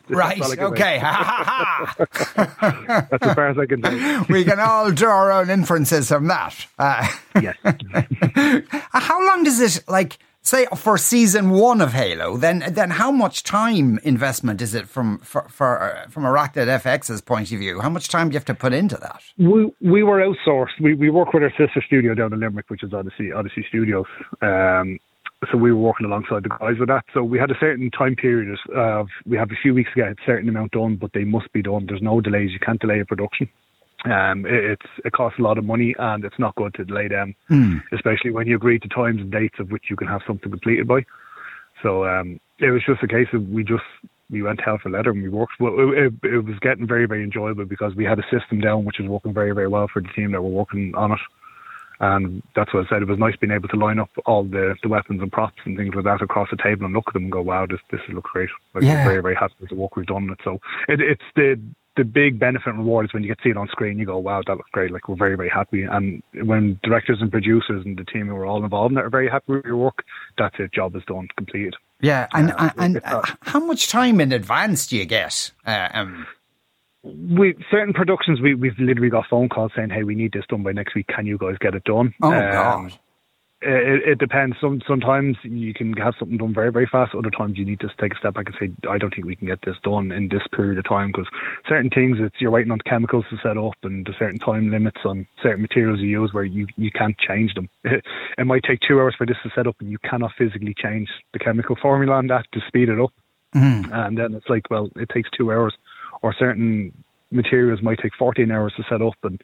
Right. 0.09 0.37
that's 0.39 0.47
all 0.47 0.51
I 0.51 0.55
can 0.55 0.75
say. 0.77 0.83
Okay. 0.83 0.97
Ha 0.99 1.11
ha 1.13 1.95
ha. 1.97 3.07
That's 3.11 3.25
as 3.27 3.33
far 3.33 3.49
as 3.49 3.57
I 3.57 3.65
can 3.65 3.81
do. 3.81 4.25
we 4.33 4.43
can 4.43 4.59
all 4.59 4.91
draw 4.91 5.11
our 5.15 5.31
own 5.31 5.49
inferences 5.49 6.07
from 6.09 6.27
that. 6.27 6.67
Uh, 6.77 7.07
Yes. 7.41 7.55
how 8.91 9.25
long 9.27 9.43
does 9.43 9.59
it 9.59 9.83
like? 9.87 10.17
Say 10.41 10.67
for 10.75 10.95
season 10.99 11.49
one 11.49 11.81
of 11.81 11.93
Halo, 11.93 12.37
then 12.37 12.63
then 12.69 12.91
how 12.91 13.09
much 13.11 13.41
time 13.41 13.99
investment 14.03 14.61
is 14.61 14.75
it 14.75 14.87
from 14.87 15.17
for, 15.17 15.47
for 15.49 15.81
uh, 15.81 16.07
from 16.09 16.21
Arachnid 16.21 16.67
FX's 16.83 17.19
point 17.21 17.51
of 17.51 17.57
view? 17.57 17.79
How 17.81 17.89
much 17.89 18.09
time 18.09 18.29
do 18.29 18.33
you 18.33 18.37
have 18.37 18.45
to 18.45 18.53
put 18.53 18.71
into 18.71 18.95
that? 18.97 19.23
we 19.39 19.71
we 19.81 20.03
were 20.03 20.19
outsourced. 20.19 20.79
We 20.79 20.93
we 20.93 21.09
work 21.09 21.33
with 21.33 21.41
our 21.41 21.49
sister 21.57 21.81
studio 21.87 22.13
down 22.13 22.31
in 22.31 22.41
Limerick, 22.41 22.69
which 22.69 22.83
is 22.83 22.93
Odyssey 22.93 23.31
Odyssey 23.31 23.65
Studios. 23.69 24.05
Um, 24.43 24.99
so 25.51 25.57
we 25.57 25.71
were 25.71 25.79
working 25.79 26.05
alongside 26.05 26.43
the 26.43 26.49
guys 26.49 26.77
with 26.79 26.89
that. 26.89 27.05
So 27.13 27.23
we 27.23 27.39
had 27.39 27.51
a 27.51 27.59
certain 27.59 27.89
time 27.91 28.15
period 28.15 28.57
of 28.75 29.07
we 29.25 29.37
have 29.37 29.51
a 29.51 29.55
few 29.61 29.73
weeks 29.73 29.89
to 29.95 30.01
get 30.01 30.11
a 30.11 30.15
certain 30.25 30.49
amount 30.49 30.71
done, 30.71 30.95
but 30.95 31.11
they 31.13 31.23
must 31.23 31.51
be 31.53 31.61
done. 31.61 31.85
There's 31.87 32.01
no 32.01 32.21
delays. 32.21 32.51
You 32.51 32.59
can't 32.59 32.79
delay 32.79 32.99
a 32.99 33.05
production. 33.05 33.49
Um, 34.05 34.45
it, 34.45 34.63
it's 34.71 34.91
it 35.03 35.13
costs 35.13 35.39
a 35.39 35.41
lot 35.41 35.57
of 35.57 35.65
money, 35.65 35.95
and 35.97 36.23
it's 36.23 36.37
not 36.37 36.55
good 36.55 36.73
to 36.75 36.85
delay 36.85 37.07
them, 37.07 37.35
especially 37.91 38.31
when 38.31 38.47
you 38.47 38.55
agree 38.55 38.79
to 38.79 38.87
times 38.87 39.19
and 39.19 39.31
dates 39.31 39.59
of 39.59 39.71
which 39.71 39.85
you 39.89 39.95
can 39.95 40.07
have 40.07 40.21
something 40.27 40.51
completed 40.51 40.87
by. 40.87 41.05
So 41.81 42.05
um, 42.05 42.39
it 42.59 42.71
was 42.71 42.83
just 42.85 43.03
a 43.03 43.07
case 43.07 43.27
of 43.33 43.47
we 43.49 43.63
just 43.63 43.83
we 44.29 44.41
went 44.41 44.61
hell 44.63 44.79
for 44.81 44.89
leather 44.89 45.11
and 45.11 45.23
we 45.23 45.29
worked. 45.29 45.53
Well, 45.59 45.73
it, 45.77 46.13
it, 46.23 46.33
it 46.33 46.45
was 46.45 46.59
getting 46.61 46.87
very 46.87 47.05
very 47.07 47.23
enjoyable 47.23 47.65
because 47.65 47.95
we 47.95 48.05
had 48.05 48.19
a 48.19 48.23
system 48.31 48.59
down 48.61 48.85
which 48.85 48.97
was 48.99 49.09
working 49.09 49.33
very 49.33 49.53
very 49.53 49.67
well 49.67 49.87
for 49.91 50.01
the 50.01 50.09
team 50.09 50.31
that 50.31 50.41
were 50.41 50.49
working 50.49 50.93
on 50.95 51.11
it. 51.11 51.19
And 51.99 52.43
that's 52.55 52.73
what 52.73 52.85
I 52.85 52.89
said. 52.89 53.01
It 53.01 53.07
was 53.07 53.19
nice 53.19 53.35
being 53.37 53.51
able 53.51 53.67
to 53.69 53.77
line 53.77 53.99
up 53.99 54.09
all 54.25 54.43
the, 54.43 54.75
the 54.83 54.89
weapons 54.89 55.21
and 55.21 55.31
props 55.31 55.59
and 55.65 55.77
things 55.77 55.93
like 55.95 56.03
that 56.05 56.21
across 56.21 56.49
the 56.51 56.57
table 56.57 56.85
and 56.85 56.93
look 56.93 57.05
at 57.07 57.13
them 57.13 57.23
and 57.23 57.31
go, 57.31 57.41
"Wow, 57.41 57.65
this 57.65 57.79
this 57.91 58.01
looks 58.09 58.29
great." 58.31 58.49
Like 58.73 58.83
Yeah. 58.83 59.03
very 59.05 59.21
very 59.21 59.35
happy 59.35 59.55
with 59.59 59.69
the 59.69 59.75
work 59.75 59.95
we've 59.95 60.05
done 60.05 60.23
on 60.23 60.31
it. 60.31 60.39
So 60.43 60.59
it, 60.87 60.99
it's 61.01 61.23
the 61.35 61.59
the 61.95 62.03
big 62.03 62.37
benefit 62.37 62.67
and 62.67 62.79
reward 62.79 63.05
is 63.05 63.13
when 63.13 63.23
you 63.23 63.29
get 63.29 63.37
to 63.37 63.43
see 63.43 63.49
it 63.51 63.57
on 63.57 63.69
screen. 63.69 63.97
You 63.97 64.05
go, 64.05 64.17
"Wow, 64.17 64.41
that 64.45 64.57
looks 64.57 64.69
great!" 64.71 64.91
Like 64.91 65.07
we're 65.07 65.15
very 65.15 65.37
very 65.37 65.49
happy. 65.49 65.83
And 65.83 66.21
when 66.43 66.79
directors 66.83 67.19
and 67.21 67.31
producers 67.31 67.85
and 67.85 67.97
the 67.97 68.03
team 68.03 68.27
who 68.27 68.35
are 68.35 68.45
all 68.45 68.63
involved 68.63 68.91
in 68.91 68.97
it 68.97 69.05
are 69.05 69.09
very 69.09 69.29
happy 69.29 69.53
with 69.53 69.65
your 69.65 69.77
work, 69.77 70.03
that's 70.37 70.55
it. 70.59 70.73
Job 70.73 70.95
is 70.95 71.03
done, 71.07 71.29
completed. 71.37 71.75
Yeah, 72.01 72.27
and 72.33 72.49
Yeah, 72.49 72.71
and, 72.77 73.01
uh, 73.05 73.21
how 73.41 73.61
much 73.61 73.87
time 73.87 74.19
in 74.19 74.33
advance 74.33 74.87
do 74.87 74.97
you 74.97 75.05
get? 75.05 75.51
Uh, 75.65 75.87
um, 75.93 76.27
we 77.05 77.55
certain 77.69 77.93
productions 77.93 78.41
we 78.41 78.55
we've 78.55 78.77
literally 78.79 79.09
got 79.09 79.25
phone 79.29 79.49
calls 79.49 79.71
saying, 79.75 79.89
"Hey, 79.89 80.03
we 80.03 80.15
need 80.15 80.33
this 80.33 80.45
done 80.49 80.63
by 80.63 80.71
next 80.71 80.95
week. 80.95 81.07
Can 81.07 81.25
you 81.25 81.37
guys 81.37 81.55
get 81.59 81.75
it 81.75 81.83
done?" 81.83 82.13
oh 82.21 82.31
Um, 82.31 82.51
God, 82.51 82.99
It, 83.61 84.09
it 84.09 84.19
depends. 84.19 84.57
Some 84.59 84.81
sometimes 84.87 85.37
you 85.43 85.73
can 85.73 85.93
have 85.93 86.15
something 86.19 86.37
done 86.37 86.53
very 86.53 86.71
very 86.71 86.87
fast. 86.91 87.13
Other 87.15 87.29
times 87.29 87.57
you 87.57 87.65
need 87.65 87.79
to 87.81 87.89
take 87.99 88.13
a 88.13 88.17
step 88.17 88.33
back 88.33 88.47
and 88.47 88.55
say, 88.59 88.89
"I 88.89 88.97
don't 88.97 89.13
think 89.13 89.25
we 89.27 89.35
can 89.35 89.47
get 89.47 89.59
this 89.63 89.75
done 89.83 90.11
in 90.11 90.29
this 90.29 90.41
period 90.55 90.77
of 90.79 90.85
time." 90.85 91.07
Because 91.07 91.27
certain 91.67 91.89
things, 91.89 92.17
it's 92.19 92.35
you're 92.39 92.51
waiting 92.51 92.71
on 92.71 92.79
chemicals 92.79 93.25
to 93.29 93.37
set 93.37 93.57
up, 93.57 93.75
and 93.83 94.05
there's 94.05 94.17
certain 94.17 94.39
time 94.39 94.71
limits 94.71 95.01
on 95.05 95.27
certain 95.43 95.61
materials 95.61 95.99
you 95.99 96.09
use 96.09 96.33
where 96.33 96.43
you 96.43 96.67
you 96.75 96.91
can't 96.91 97.17
change 97.17 97.53
them. 97.53 97.69
it 97.83 98.45
might 98.45 98.63
take 98.63 98.79
two 98.87 98.99
hours 98.99 99.15
for 99.17 99.25
this 99.25 99.37
to 99.43 99.49
set 99.55 99.67
up, 99.67 99.75
and 99.79 99.91
you 99.91 99.99
cannot 99.99 100.31
physically 100.37 100.73
change 100.75 101.09
the 101.33 101.39
chemical 101.39 101.75
formula 101.81 102.15
on 102.15 102.27
that 102.27 102.45
to 102.53 102.61
speed 102.67 102.89
it 102.89 102.99
up. 102.99 103.11
And 103.93 104.17
then 104.17 104.33
it's 104.33 104.49
like, 104.49 104.69
well, 104.69 104.89
it 104.97 105.07
takes 105.09 105.29
two 105.31 105.51
hours, 105.51 105.73
or 106.25 106.33
certain 106.39 106.91
materials 107.29 107.83
might 107.83 107.99
take 107.99 108.15
14 108.17 108.49
hours 108.49 108.73
to 108.77 108.83
set 108.89 108.99
up, 108.99 109.13
and 109.21 109.39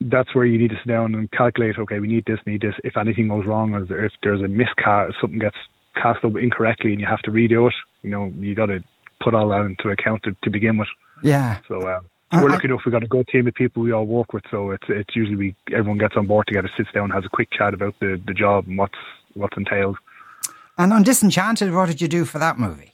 that's 0.00 0.32
where 0.32 0.44
you 0.44 0.56
need 0.56 0.70
to 0.70 0.76
sit 0.76 0.86
down 0.86 1.12
and 1.16 1.28
calculate. 1.32 1.76
Okay, 1.76 1.98
we 1.98 2.06
need 2.06 2.24
this, 2.24 2.38
need 2.46 2.60
this. 2.60 2.74
If 2.84 2.96
anything 2.96 3.26
goes 3.26 3.44
wrong, 3.44 3.74
or 3.74 3.82
if 3.82 4.12
there's 4.22 4.40
a 4.40 4.46
miscast, 4.46 5.14
something 5.20 5.40
gets 5.40 5.56
cast 6.00 6.24
up 6.24 6.36
incorrectly, 6.36 6.92
and 6.92 7.00
you 7.00 7.06
have 7.08 7.22
to 7.22 7.32
redo 7.32 7.66
it, 7.66 7.74
you 8.02 8.10
know, 8.10 8.32
you 8.38 8.54
got 8.54 8.66
to 8.66 8.78
put 9.20 9.34
all 9.34 9.48
that 9.48 9.62
into 9.62 9.88
account 9.88 10.22
to, 10.22 10.36
to 10.44 10.50
begin 10.50 10.78
with. 10.78 10.86
yeah. 11.24 11.58
So 11.66 11.80
uh, 11.80 11.98
we're 12.32 12.48
lucky 12.48 12.68
enough 12.68 12.82
we 12.86 12.92
got 12.92 13.02
a 13.02 13.08
good 13.08 13.26
team 13.26 13.48
of 13.48 13.54
people 13.54 13.82
we 13.82 13.90
all 13.90 14.06
work 14.06 14.32
with, 14.32 14.44
so 14.52 14.70
it's 14.70 14.84
it's 14.88 15.16
usually 15.16 15.36
we 15.36 15.56
everyone 15.72 15.98
gets 15.98 16.14
on 16.16 16.28
board 16.28 16.46
together, 16.46 16.70
sits 16.76 16.90
down, 16.94 17.10
has 17.10 17.24
a 17.24 17.28
quick 17.28 17.48
chat 17.50 17.74
about 17.74 17.94
the, 17.98 18.22
the 18.24 18.34
job 18.34 18.68
and 18.68 18.78
what's 18.78 19.00
what's 19.34 19.56
entailed. 19.56 19.96
And 20.76 20.92
on 20.92 21.02
Disenchanted, 21.02 21.74
what 21.74 21.86
did 21.86 22.00
you 22.00 22.06
do 22.06 22.24
for 22.24 22.38
that 22.38 22.56
movie? 22.56 22.92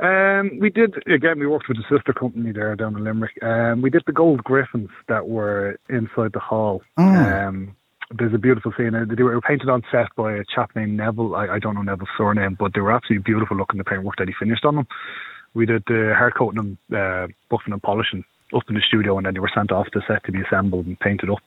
Um, 0.00 0.58
we 0.60 0.70
did 0.70 0.94
again. 1.08 1.38
We 1.40 1.46
worked 1.46 1.68
with 1.68 1.78
a 1.78 1.94
sister 1.94 2.12
company 2.12 2.52
there 2.52 2.74
down 2.76 2.96
in 2.96 3.04
Limerick. 3.04 3.42
Um, 3.42 3.82
we 3.82 3.90
did 3.90 4.02
the 4.06 4.12
gold 4.12 4.44
griffins 4.44 4.90
that 5.08 5.28
were 5.28 5.78
inside 5.88 6.32
the 6.32 6.40
hall. 6.40 6.82
Mm. 6.98 7.48
Um, 7.48 7.76
there's 8.16 8.32
a 8.32 8.38
beautiful 8.38 8.72
scene. 8.76 8.94
Uh, 8.94 9.04
they 9.08 9.22
were 9.22 9.40
painted 9.40 9.68
on 9.68 9.82
set 9.90 10.14
by 10.16 10.34
a 10.34 10.44
chap 10.54 10.70
named 10.76 10.96
Neville. 10.96 11.34
I, 11.34 11.48
I 11.48 11.58
don't 11.58 11.74
know 11.74 11.82
Neville's 11.82 12.08
surname, 12.16 12.56
but 12.58 12.74
they 12.74 12.80
were 12.80 12.92
absolutely 12.92 13.24
beautiful 13.24 13.56
looking. 13.56 13.78
The 13.78 13.84
paintwork 13.84 14.16
that 14.18 14.28
he 14.28 14.34
finished 14.38 14.64
on 14.64 14.76
them. 14.76 14.86
We 15.54 15.66
did 15.66 15.82
the 15.86 16.14
hair 16.16 16.30
coating 16.30 16.56
them, 16.56 16.78
uh, 16.92 17.26
buffing 17.50 17.72
and 17.72 17.82
polishing 17.82 18.24
up 18.54 18.62
in 18.68 18.76
the 18.76 18.82
studio, 18.86 19.16
and 19.16 19.26
then 19.26 19.34
they 19.34 19.40
were 19.40 19.50
sent 19.54 19.72
off 19.72 19.88
to 19.92 20.00
set 20.06 20.24
to 20.24 20.32
be 20.32 20.42
assembled 20.42 20.86
and 20.86 20.98
painted 21.00 21.30
up. 21.30 21.42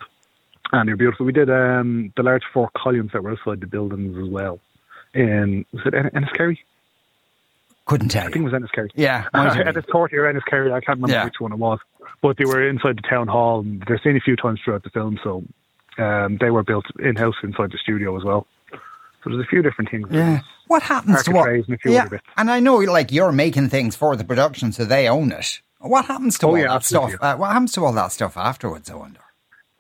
And 0.74 0.88
they 0.88 0.94
were 0.94 0.98
beautiful. 0.98 1.26
We 1.26 1.32
did 1.32 1.50
um, 1.50 2.12
the 2.18 2.24
large 2.24 2.44
four 2.54 2.70
columns 2.76 3.12
that 3.14 3.24
were 3.24 3.32
outside 3.32 3.62
the 3.62 3.68
buildings 3.68 4.18
as 4.18 4.30
well. 4.30 4.60
In 5.14 5.66
was 5.74 5.84
it 5.86 5.94
Enniskerry? 5.94 6.58
Couldn't 7.86 8.10
tell. 8.10 8.28
I 8.28 8.32
think 8.32 8.46
it 8.46 8.52
was 8.52 8.54
Enniskerry. 8.54 8.90
Yeah, 8.96 9.28
Enniscorthy 9.34 10.14
or 10.14 10.32
Enniskerry. 10.32 10.72
I 10.72 10.80
can't 10.82 10.98
remember 11.02 11.14
yeah. 11.14 11.26
which 11.26 11.40
one 11.40 11.52
it 11.52 11.58
was. 11.58 11.80
But 12.22 12.38
they 12.38 12.46
were 12.46 12.68
inside 12.68 12.98
the 12.98 13.08
town 13.08 13.28
hall. 13.28 13.62
And 13.62 13.84
they're 13.88 14.00
seen 14.04 14.16
a 14.16 14.22
few 14.22 14.36
times 14.36 14.60
throughout 14.64 14.84
the 14.84 14.92
film, 14.92 15.20
so 15.24 15.44
um, 15.98 16.38
they 16.40 16.52
were 16.52 16.64
built 16.64 16.86
in 17.00 17.16
house 17.16 17.36
inside 17.44 17.72
the 17.72 17.80
studio 17.82 18.16
as 18.18 18.24
well. 18.24 18.48
So 19.24 19.30
there's 19.30 19.44
a 19.44 19.48
few 19.48 19.62
different 19.62 19.92
things. 19.92 20.08
Yeah. 20.10 20.42
What 20.68 20.84
happens 20.84 21.24
to 21.24 21.32
what? 21.32 21.50
And 21.50 21.78
yeah. 21.86 22.08
And 22.38 22.50
I 22.50 22.60
know, 22.60 22.78
like 22.78 23.12
you're 23.12 23.32
making 23.32 23.70
things 23.70 23.96
for 23.96 24.16
the 24.16 24.24
production, 24.24 24.72
so 24.72 24.86
they 24.86 25.08
own 25.08 25.32
it. 25.32 25.62
What 25.80 26.06
happens 26.06 26.38
to 26.40 26.46
oh, 26.46 26.50
all 26.50 26.58
yeah, 26.58 26.68
that 26.68 26.86
stuff? 26.86 27.14
Uh, 27.20 27.36
what 27.36 27.52
happens 27.52 27.74
to 27.74 27.84
all 27.84 27.94
that 27.94 28.12
stuff 28.12 28.38
afterwards? 28.38 28.90
I 28.90 28.96
wonder. 28.96 29.20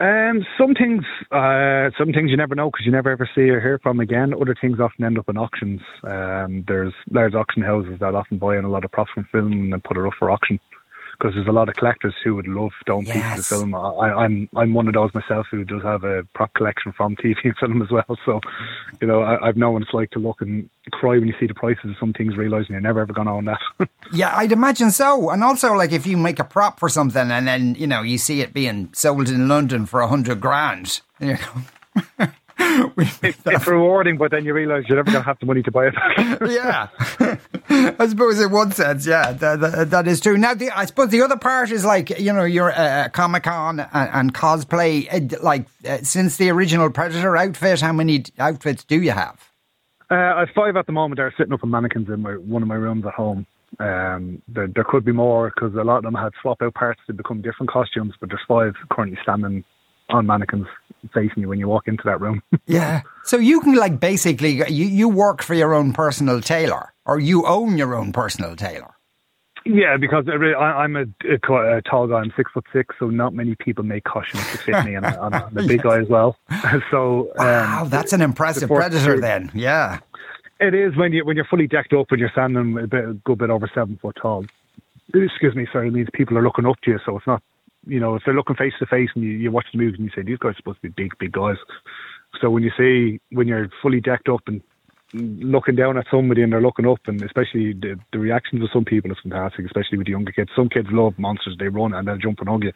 Um, 0.01 0.43
some 0.57 0.73
things, 0.73 1.03
uh, 1.31 1.91
some 1.95 2.11
things 2.11 2.31
you 2.31 2.37
never 2.37 2.55
know 2.55 2.71
because 2.71 2.87
you 2.87 2.91
never 2.91 3.11
ever 3.11 3.29
see 3.35 3.49
or 3.49 3.61
hear 3.61 3.79
from 3.83 3.99
again. 3.99 4.33
Other 4.33 4.55
things 4.59 4.79
often 4.79 5.05
end 5.05 5.19
up 5.19 5.29
in 5.29 5.37
auctions. 5.37 5.79
Um, 6.03 6.65
there's 6.67 6.93
large 7.11 7.35
auction 7.35 7.61
houses 7.61 7.99
that 7.99 8.15
often 8.15 8.39
buy 8.39 8.57
in 8.57 8.65
a 8.65 8.69
lot 8.69 8.83
of 8.83 8.91
props 8.91 9.11
from 9.13 9.27
film 9.31 9.51
and 9.51 9.73
then 9.73 9.81
put 9.81 9.97
it 9.97 10.05
up 10.05 10.13
for 10.17 10.31
auction 10.31 10.59
because 11.21 11.35
there's 11.35 11.47
a 11.47 11.51
lot 11.51 11.69
of 11.69 11.75
collectors 11.75 12.15
who 12.23 12.35
would 12.35 12.47
love 12.47 12.71
Stone 12.81 13.05
yes. 13.05 13.35
pieces 13.35 13.51
of 13.51 13.57
film. 13.59 13.75
I, 13.75 14.09
am 14.09 14.17
I'm, 14.17 14.49
I'm 14.55 14.73
one 14.73 14.87
of 14.87 14.95
those 14.95 15.13
myself 15.13 15.45
who 15.51 15.63
does 15.63 15.83
have 15.83 16.03
a 16.03 16.23
prop 16.33 16.53
collection 16.55 16.91
from 16.93 17.15
TV 17.15 17.35
and 17.43 17.55
film 17.59 17.81
as 17.81 17.91
well. 17.91 18.17
So, 18.25 18.39
you 18.99 19.07
know, 19.07 19.21
I, 19.21 19.47
I've 19.47 19.57
known 19.57 19.73
what 19.73 19.83
it's 19.83 19.93
like 19.93 20.09
to 20.11 20.19
look 20.19 20.41
and 20.41 20.67
cry 20.91 21.19
when 21.19 21.27
you 21.27 21.35
see 21.39 21.45
the 21.45 21.53
prices 21.53 21.91
of 21.91 21.95
some 21.99 22.13
things, 22.13 22.35
realizing 22.35 22.71
you're 22.71 22.81
never 22.81 23.01
ever 23.01 23.13
going 23.13 23.27
to 23.27 23.33
own 23.33 23.45
that. 23.45 23.59
yeah, 24.13 24.35
I'd 24.35 24.51
imagine 24.51 24.89
so. 24.89 25.29
And 25.29 25.43
also, 25.43 25.73
like 25.73 25.91
if 25.91 26.07
you 26.07 26.17
make 26.17 26.39
a 26.39 26.43
prop 26.43 26.79
for 26.79 26.89
something 26.89 27.29
and 27.29 27.47
then 27.47 27.75
you 27.75 27.85
know 27.85 28.01
you 28.01 28.17
see 28.17 28.41
it 28.41 28.51
being 28.53 28.89
sold 28.93 29.29
in 29.29 29.47
London 29.47 29.85
for 29.85 30.01
a 30.01 30.07
hundred 30.07 30.41
grand, 30.41 31.01
you 31.19 31.37
know. 31.37 32.27
it, 32.97 33.35
it's 33.45 33.67
rewarding, 33.67 34.17
but 34.17 34.31
then 34.31 34.45
you 34.45 34.53
realise 34.53 34.87
you're 34.87 34.97
never 34.97 35.11
going 35.11 35.23
to 35.23 35.27
have 35.27 35.39
the 35.39 35.45
money 35.45 35.63
to 35.63 35.71
buy 35.71 35.87
it 35.87 35.95
back. 35.95 36.17
yeah, 36.47 36.87
I 37.99 38.07
suppose 38.07 38.39
in 38.39 38.51
one 38.51 38.71
sense, 38.71 39.07
yeah, 39.07 39.31
that, 39.31 39.59
that, 39.59 39.89
that 39.89 40.07
is 40.07 40.19
true. 40.19 40.37
Now, 40.37 40.53
the, 40.53 40.69
I 40.69 40.85
suppose 40.85 41.09
the 41.09 41.21
other 41.21 41.37
part 41.37 41.71
is 41.71 41.83
like 41.83 42.09
you 42.19 42.33
know 42.33 42.43
your 42.43 42.71
uh, 42.71 43.09
Comic 43.09 43.43
Con 43.43 43.79
and, 43.79 43.89
and, 43.93 44.33
cosplay. 44.33 45.07
Uh, 45.11 45.37
like 45.41 45.65
uh, 45.87 45.97
since 46.03 46.37
the 46.37 46.49
original 46.49 46.89
Predator 46.89 47.35
outfit, 47.35 47.81
how 47.81 47.93
many 47.93 48.25
outfits 48.37 48.83
do 48.83 49.01
you 49.01 49.11
have? 49.11 49.51
Uh, 50.09 50.15
I 50.15 50.39
have 50.41 50.49
five 50.55 50.75
at 50.75 50.85
the 50.85 50.91
moment. 50.91 51.17
They're 51.17 51.33
sitting 51.37 51.53
up 51.53 51.63
in 51.63 51.69
mannequins 51.69 52.09
in 52.09 52.21
my, 52.21 52.33
one 52.33 52.61
of 52.61 52.67
my 52.67 52.75
rooms 52.75 53.05
at 53.05 53.13
home. 53.13 53.47
Um, 53.79 54.41
there, 54.47 54.67
there 54.67 54.83
could 54.83 55.05
be 55.05 55.13
more 55.13 55.51
because 55.55 55.73
a 55.75 55.83
lot 55.83 55.97
of 55.97 56.03
them 56.03 56.13
had 56.13 56.33
swap 56.41 56.61
out 56.61 56.73
parts 56.73 56.99
to 57.07 57.13
become 57.13 57.41
different 57.41 57.71
costumes, 57.71 58.13
but 58.19 58.29
there's 58.29 58.41
five 58.47 58.75
currently 58.89 59.17
standing 59.23 59.63
on 60.13 60.25
mannequins 60.25 60.67
facing 61.13 61.41
you 61.43 61.49
when 61.49 61.59
you 61.59 61.67
walk 61.67 61.87
into 61.87 62.03
that 62.05 62.21
room. 62.21 62.41
yeah. 62.65 63.01
So 63.23 63.37
you 63.37 63.61
can 63.61 63.75
like 63.75 63.99
basically 63.99 64.63
you, 64.71 64.85
you 64.85 65.09
work 65.09 65.41
for 65.41 65.53
your 65.53 65.73
own 65.73 65.93
personal 65.93 66.41
tailor 66.41 66.93
or 67.05 67.19
you 67.19 67.45
own 67.45 67.77
your 67.77 67.95
own 67.95 68.11
personal 68.11 68.55
tailor. 68.55 68.93
Yeah, 69.63 69.97
because 69.97 70.25
I, 70.27 70.83
am 70.83 70.95
a, 70.95 71.05
a, 71.29 71.77
a, 71.77 71.81
tall 71.83 72.07
guy. 72.07 72.15
I'm 72.15 72.33
six 72.35 72.51
foot 72.51 72.65
six, 72.73 72.95
so 72.97 73.09
not 73.09 73.35
many 73.35 73.53
people 73.55 73.83
make 73.83 74.03
costumes 74.05 74.43
to 74.51 74.57
fit 74.57 74.85
me, 74.85 74.95
and 74.95 75.05
I'm, 75.05 75.33
I'm 75.35 75.57
a 75.57 75.63
big 75.67 75.83
guy 75.83 75.99
as 75.99 76.07
well. 76.09 76.35
so 76.89 77.31
um, 77.37 77.45
wow, 77.45 77.83
that's 77.87 78.11
an 78.11 78.21
impressive 78.21 78.69
predator. 78.69 79.21
Then, 79.21 79.51
yeah, 79.53 79.99
it 80.59 80.73
is 80.73 80.97
when 80.97 81.13
you 81.13 81.23
when 81.25 81.35
you're 81.35 81.45
fully 81.45 81.67
decked 81.67 81.93
up 81.93 82.07
and 82.09 82.19
you're 82.19 82.31
standing 82.31 82.75
a 82.79 82.87
bit 82.87 83.07
a 83.07 83.13
good 83.13 83.37
bit 83.37 83.51
over 83.51 83.69
seven 83.71 83.99
foot 84.01 84.17
tall. 84.19 84.45
Excuse 85.13 85.53
me, 85.53 85.67
sorry, 85.71 85.89
it 85.89 85.93
means 85.93 86.07
people 86.11 86.39
are 86.39 86.43
looking 86.43 86.65
up 86.65 86.81
to 86.81 86.91
you, 86.91 86.99
so 87.05 87.17
it's 87.17 87.27
not 87.27 87.43
you 87.85 87.99
know, 87.99 88.15
if 88.15 88.23
they're 88.25 88.33
looking 88.33 88.55
face 88.55 88.73
to 88.79 88.85
face 88.85 89.09
and 89.15 89.23
you, 89.23 89.31
you 89.31 89.51
watch 89.51 89.65
the 89.71 89.77
movies 89.77 89.99
and 89.99 90.05
you 90.05 90.11
say 90.15 90.23
these 90.23 90.37
guys 90.37 90.51
are 90.51 90.57
supposed 90.57 90.81
to 90.81 90.89
be 90.89 91.03
big, 91.03 91.17
big 91.19 91.31
guys. 91.31 91.57
So 92.39 92.49
when 92.49 92.63
you 92.63 92.71
see 92.77 93.19
when 93.31 93.47
you're 93.47 93.69
fully 93.81 93.99
decked 93.99 94.29
up 94.29 94.41
and 94.47 94.61
looking 95.13 95.75
down 95.75 95.97
at 95.97 96.05
somebody 96.09 96.41
and 96.41 96.53
they're 96.53 96.61
looking 96.61 96.87
up, 96.87 96.99
and 97.07 97.21
especially 97.21 97.73
the, 97.73 97.99
the 98.13 98.19
reactions 98.19 98.63
of 98.63 98.69
some 98.71 98.85
people 98.85 99.11
is 99.11 99.17
fantastic, 99.21 99.65
especially 99.65 99.97
with 99.97 100.07
the 100.07 100.11
younger 100.11 100.31
kids. 100.31 100.51
Some 100.55 100.69
kids 100.69 100.87
love 100.91 101.17
monsters; 101.17 101.57
they 101.59 101.67
run 101.67 101.93
and 101.93 102.07
they'll 102.07 102.17
jump 102.17 102.39
and 102.39 102.49
hug 102.49 102.63
you. 102.63 102.71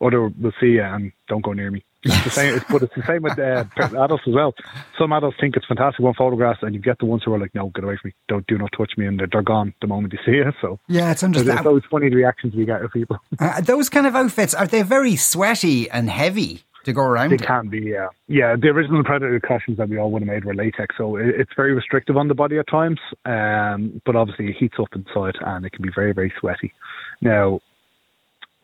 Other 0.00 0.28
will 0.28 0.52
see 0.60 0.72
you 0.72 0.82
and 0.82 1.12
don't 1.28 1.44
go 1.44 1.52
near 1.52 1.70
me. 1.70 1.84
It's 2.08 2.24
the 2.24 2.30
same, 2.30 2.60
but 2.70 2.82
it's 2.82 2.94
the 2.94 3.06
same 3.06 3.22
with 3.22 3.38
uh, 3.38 3.64
adults 3.78 4.24
as 4.26 4.34
well. 4.34 4.54
Some 4.98 5.12
adults 5.12 5.36
think 5.40 5.56
it's 5.56 5.66
fantastic 5.66 6.04
on 6.04 6.14
photographs, 6.14 6.60
and 6.62 6.74
you 6.74 6.80
get 6.80 6.98
the 6.98 7.06
ones 7.06 7.22
who 7.24 7.32
are 7.34 7.38
like, 7.38 7.54
"No, 7.54 7.68
get 7.74 7.84
away 7.84 7.96
from 8.00 8.08
me! 8.08 8.14
Don't 8.28 8.46
do 8.46 8.58
not 8.58 8.70
touch 8.76 8.92
me," 8.96 9.06
and 9.06 9.18
they're, 9.20 9.28
they're 9.30 9.42
gone 9.42 9.74
the 9.80 9.86
moment 9.86 10.12
you 10.12 10.18
see 10.24 10.38
it. 10.38 10.54
So 10.60 10.78
yeah, 10.88 11.12
it's 11.12 11.22
understandable. 11.22 11.58
It's 11.58 11.66
always 11.66 11.84
funny 11.90 12.08
the 12.10 12.16
reactions 12.16 12.54
we 12.54 12.64
get 12.64 12.82
of 12.82 12.92
people. 12.92 13.18
Uh, 13.40 13.60
those 13.60 13.88
kind 13.88 14.06
of 14.06 14.16
outfits 14.16 14.52
are 14.52 14.66
they 14.66 14.82
very 14.82 15.14
sweaty 15.14 15.88
and 15.90 16.10
heavy? 16.10 16.64
to 16.84 16.92
go 16.92 17.02
around. 17.02 17.30
They 17.30 17.36
can 17.36 17.68
be, 17.68 17.80
yeah. 17.80 18.08
Yeah, 18.26 18.56
the 18.56 18.68
original 18.68 19.04
Predator 19.04 19.40
costumes 19.40 19.78
that 19.78 19.88
we 19.88 19.98
all 19.98 20.10
would 20.10 20.22
have 20.22 20.28
made 20.28 20.44
were 20.44 20.54
latex, 20.54 20.96
so 20.96 21.16
it's 21.16 21.52
very 21.54 21.74
restrictive 21.74 22.16
on 22.16 22.28
the 22.28 22.34
body 22.34 22.58
at 22.58 22.66
times. 22.68 22.98
Um, 23.24 24.00
but 24.04 24.16
obviously, 24.16 24.48
it 24.48 24.56
heats 24.56 24.76
up 24.80 24.88
inside 24.94 25.34
and 25.40 25.64
it 25.64 25.72
can 25.72 25.82
be 25.82 25.90
very, 25.94 26.12
very 26.12 26.32
sweaty. 26.40 26.72
Now, 27.20 27.60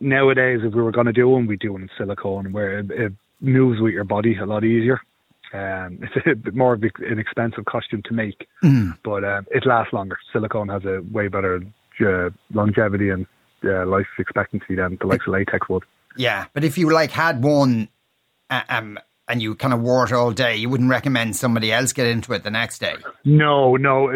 nowadays, 0.01 0.61
if 0.63 0.75
we 0.75 0.83
were 0.83 0.93
going 0.93 1.07
to 1.07 1.13
do 1.13 1.29
one, 1.29 1.47
we 1.47 1.57
do 1.57 1.73
one 1.73 1.83
in 1.83 1.91
silicone, 1.97 2.53
where 2.53 2.79
it, 2.79 2.91
it 2.91 3.13
moves 3.45 3.81
with 3.81 3.93
your 3.93 4.05
body 4.05 4.37
a 4.39 4.47
lot 4.47 4.65
easier. 4.65 5.01
Um, 5.53 6.01
it's 6.03 6.27
a 6.27 6.35
bit 6.35 6.55
more 6.55 6.75
of 6.75 6.83
an 6.83 7.19
expensive 7.19 7.65
costume 7.65 8.03
to 8.07 8.15
make, 8.15 8.47
mm. 8.63 8.97
but 9.03 9.25
um, 9.25 9.47
it 9.51 9.67
lasts 9.67 9.93
longer. 9.93 10.19
Silicone 10.33 10.69
has 10.69 10.85
a 10.85 11.01
way 11.13 11.29
better 11.29 11.63
uh, 12.01 12.31
longevity 12.53 13.11
and 13.11 13.27
uh, 13.65 13.87
life 13.87 14.07
expectancy 14.19 14.75
than 14.75 14.99
the 15.01 15.07
likes 15.07 15.27
of 15.27 15.33
latex 15.33 15.69
would. 15.69 15.85
Yeah, 16.17 16.47
but 16.53 16.65
if 16.65 16.79
you 16.79 16.93
like 16.93 17.11
had 17.11 17.43
one 17.43 17.89
um, 18.51 18.99
and 19.29 19.41
you 19.41 19.55
kind 19.55 19.73
of 19.73 19.81
wore 19.81 20.05
it 20.05 20.13
all 20.13 20.33
day, 20.33 20.57
you 20.57 20.69
wouldn't 20.69 20.91
recommend 20.91 21.35
somebody 21.35 21.73
else 21.73 21.93
get 21.93 22.07
into 22.07 22.33
it 22.33 22.43
the 22.43 22.51
next 22.51 22.79
day. 22.79 22.95
No, 23.25 23.77
no. 23.77 24.09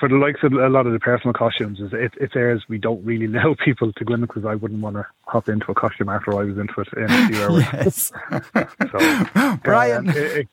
For 0.00 0.08
the 0.08 0.16
likes 0.16 0.42
of 0.42 0.52
a 0.52 0.68
lot 0.68 0.86
of 0.86 0.92
the 0.92 0.98
personal 0.98 1.32
costumes, 1.32 1.78
it, 1.80 2.12
it's 2.20 2.34
airs 2.34 2.64
we 2.68 2.78
don't 2.78 3.04
really 3.04 3.26
allow 3.36 3.54
people 3.64 3.92
to 3.92 4.04
go 4.04 4.14
in 4.14 4.22
because 4.22 4.44
I 4.44 4.56
wouldn't 4.56 4.80
want 4.80 4.96
to 4.96 5.06
hop 5.26 5.48
into 5.48 5.70
a 5.70 5.74
costume 5.74 6.08
after 6.08 6.32
I 6.38 6.44
was 6.44 6.58
into 6.58 6.80
it 6.80 6.88
in 6.96 7.04
a 7.04 7.28
few 7.28 7.42
hours. 7.42 7.64
yes. 7.72 8.12
so, 8.90 9.56
Bryan. 9.62 10.08
Um, 10.08 10.16
it, 10.16 10.16
it, 10.16 10.48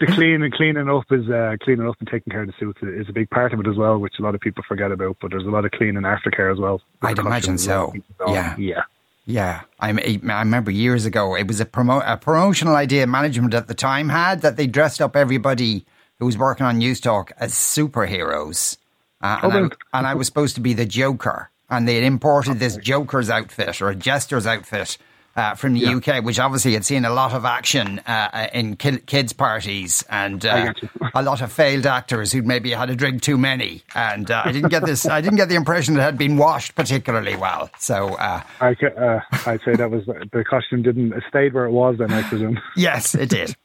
the 0.00 0.06
cleaning, 0.06 0.50
cleaning 0.50 0.88
up 0.88 1.04
is 1.10 1.28
uh, 1.28 1.56
cleaning 1.62 1.86
up 1.86 1.96
and 2.00 2.08
taking 2.08 2.30
care 2.30 2.40
of 2.40 2.46
the 2.46 2.54
suits 2.58 2.78
is 2.82 3.10
a 3.10 3.12
big 3.12 3.28
part 3.28 3.52
of 3.52 3.60
it 3.60 3.66
as 3.66 3.76
well, 3.76 3.98
which 3.98 4.14
a 4.18 4.22
lot 4.22 4.34
of 4.34 4.40
people 4.40 4.64
forget 4.66 4.90
about. 4.90 5.18
But 5.20 5.30
there's 5.30 5.44
a 5.44 5.50
lot 5.50 5.66
of 5.66 5.72
cleaning 5.72 6.04
aftercare 6.04 6.50
as 6.50 6.58
well. 6.58 6.80
I'd 7.02 7.18
imagine 7.18 7.58
so. 7.58 7.92
Yeah, 8.26 8.56
yeah. 8.56 8.82
Yeah, 9.30 9.62
I, 9.78 9.90
I 9.90 10.40
remember 10.40 10.72
years 10.72 11.06
ago 11.06 11.36
it 11.36 11.46
was 11.46 11.60
a 11.60 11.64
promo 11.64 12.02
a 12.04 12.16
promotional 12.16 12.74
idea 12.74 13.06
management 13.06 13.54
at 13.54 13.68
the 13.68 13.74
time 13.74 14.08
had 14.08 14.42
that 14.42 14.56
they 14.56 14.66
dressed 14.66 15.00
up 15.00 15.14
everybody 15.14 15.86
who 16.18 16.26
was 16.26 16.36
working 16.36 16.66
on 16.66 16.80
Newstalk 16.80 17.30
as 17.38 17.54
superheroes, 17.54 18.76
uh, 19.22 19.38
and, 19.42 19.52
oh, 19.52 19.70
I, 19.92 19.98
and 19.98 20.06
I 20.06 20.14
was 20.14 20.26
supposed 20.26 20.56
to 20.56 20.60
be 20.60 20.74
the 20.74 20.84
Joker, 20.84 21.50
and 21.68 21.86
they 21.86 21.94
had 21.94 22.04
imported 22.04 22.58
this 22.58 22.76
Joker's 22.76 23.30
outfit 23.30 23.80
or 23.80 23.90
a 23.90 23.94
jester's 23.94 24.48
outfit 24.48 24.98
uh, 25.40 25.54
from 25.54 25.72
the 25.72 25.80
yeah. 25.80 25.96
UK, 25.96 26.22
which 26.22 26.38
obviously 26.38 26.74
had 26.74 26.84
seen 26.84 27.04
a 27.06 27.10
lot 27.10 27.32
of 27.32 27.46
action 27.46 27.98
uh, 28.00 28.48
in 28.52 28.76
kids' 28.76 29.32
parties 29.32 30.04
and 30.10 30.44
uh, 30.44 30.74
a 31.14 31.22
lot 31.22 31.40
of 31.40 31.50
failed 31.50 31.86
actors 31.86 32.30
who'd 32.30 32.46
maybe 32.46 32.70
had 32.70 32.90
a 32.90 32.94
drink 32.94 33.22
too 33.22 33.38
many. 33.38 33.82
And 33.94 34.30
uh, 34.30 34.42
I 34.44 34.52
didn't 34.52 34.68
get 34.68 34.84
this. 34.84 35.06
I 35.06 35.22
didn't 35.22 35.36
get 35.36 35.48
the 35.48 35.54
impression 35.54 35.96
it 35.96 36.00
had 36.00 36.18
been 36.18 36.36
washed 36.36 36.74
particularly 36.74 37.36
well. 37.36 37.70
So 37.78 38.08
uh, 38.16 38.42
I, 38.60 38.72
uh, 38.72 39.20
I'd 39.46 39.60
say 39.64 39.76
that 39.76 39.90
was 39.90 40.04
the 40.04 40.44
costume 40.44 40.82
didn't 40.82 41.14
stayed 41.28 41.54
where 41.54 41.64
it 41.64 41.72
was. 41.72 41.96
Then 41.98 42.12
I 42.12 42.22
presume. 42.22 42.60
yes, 42.76 43.14
it 43.14 43.30
did. 43.30 43.56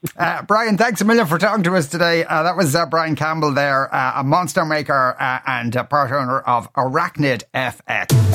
Bryan, 0.48 0.78
thanks 0.78 1.02
a 1.02 1.06
million 1.06 1.28
for 1.28 1.38
talking 1.38 1.64
to 1.64 1.76
us 1.76 1.88
today. 1.88 2.24
that 2.24 2.56
was 2.56 2.76
Bryan 2.90 3.16
Campbell 3.16 3.54
there, 3.54 3.86
a 3.86 4.24
monster 4.24 4.64
maker 4.64 5.18
and 5.20 5.74
part 5.90 6.12
owner 6.12 6.40
of 6.40 6.72
Arachnid 6.74 7.44
FX. 7.54 8.35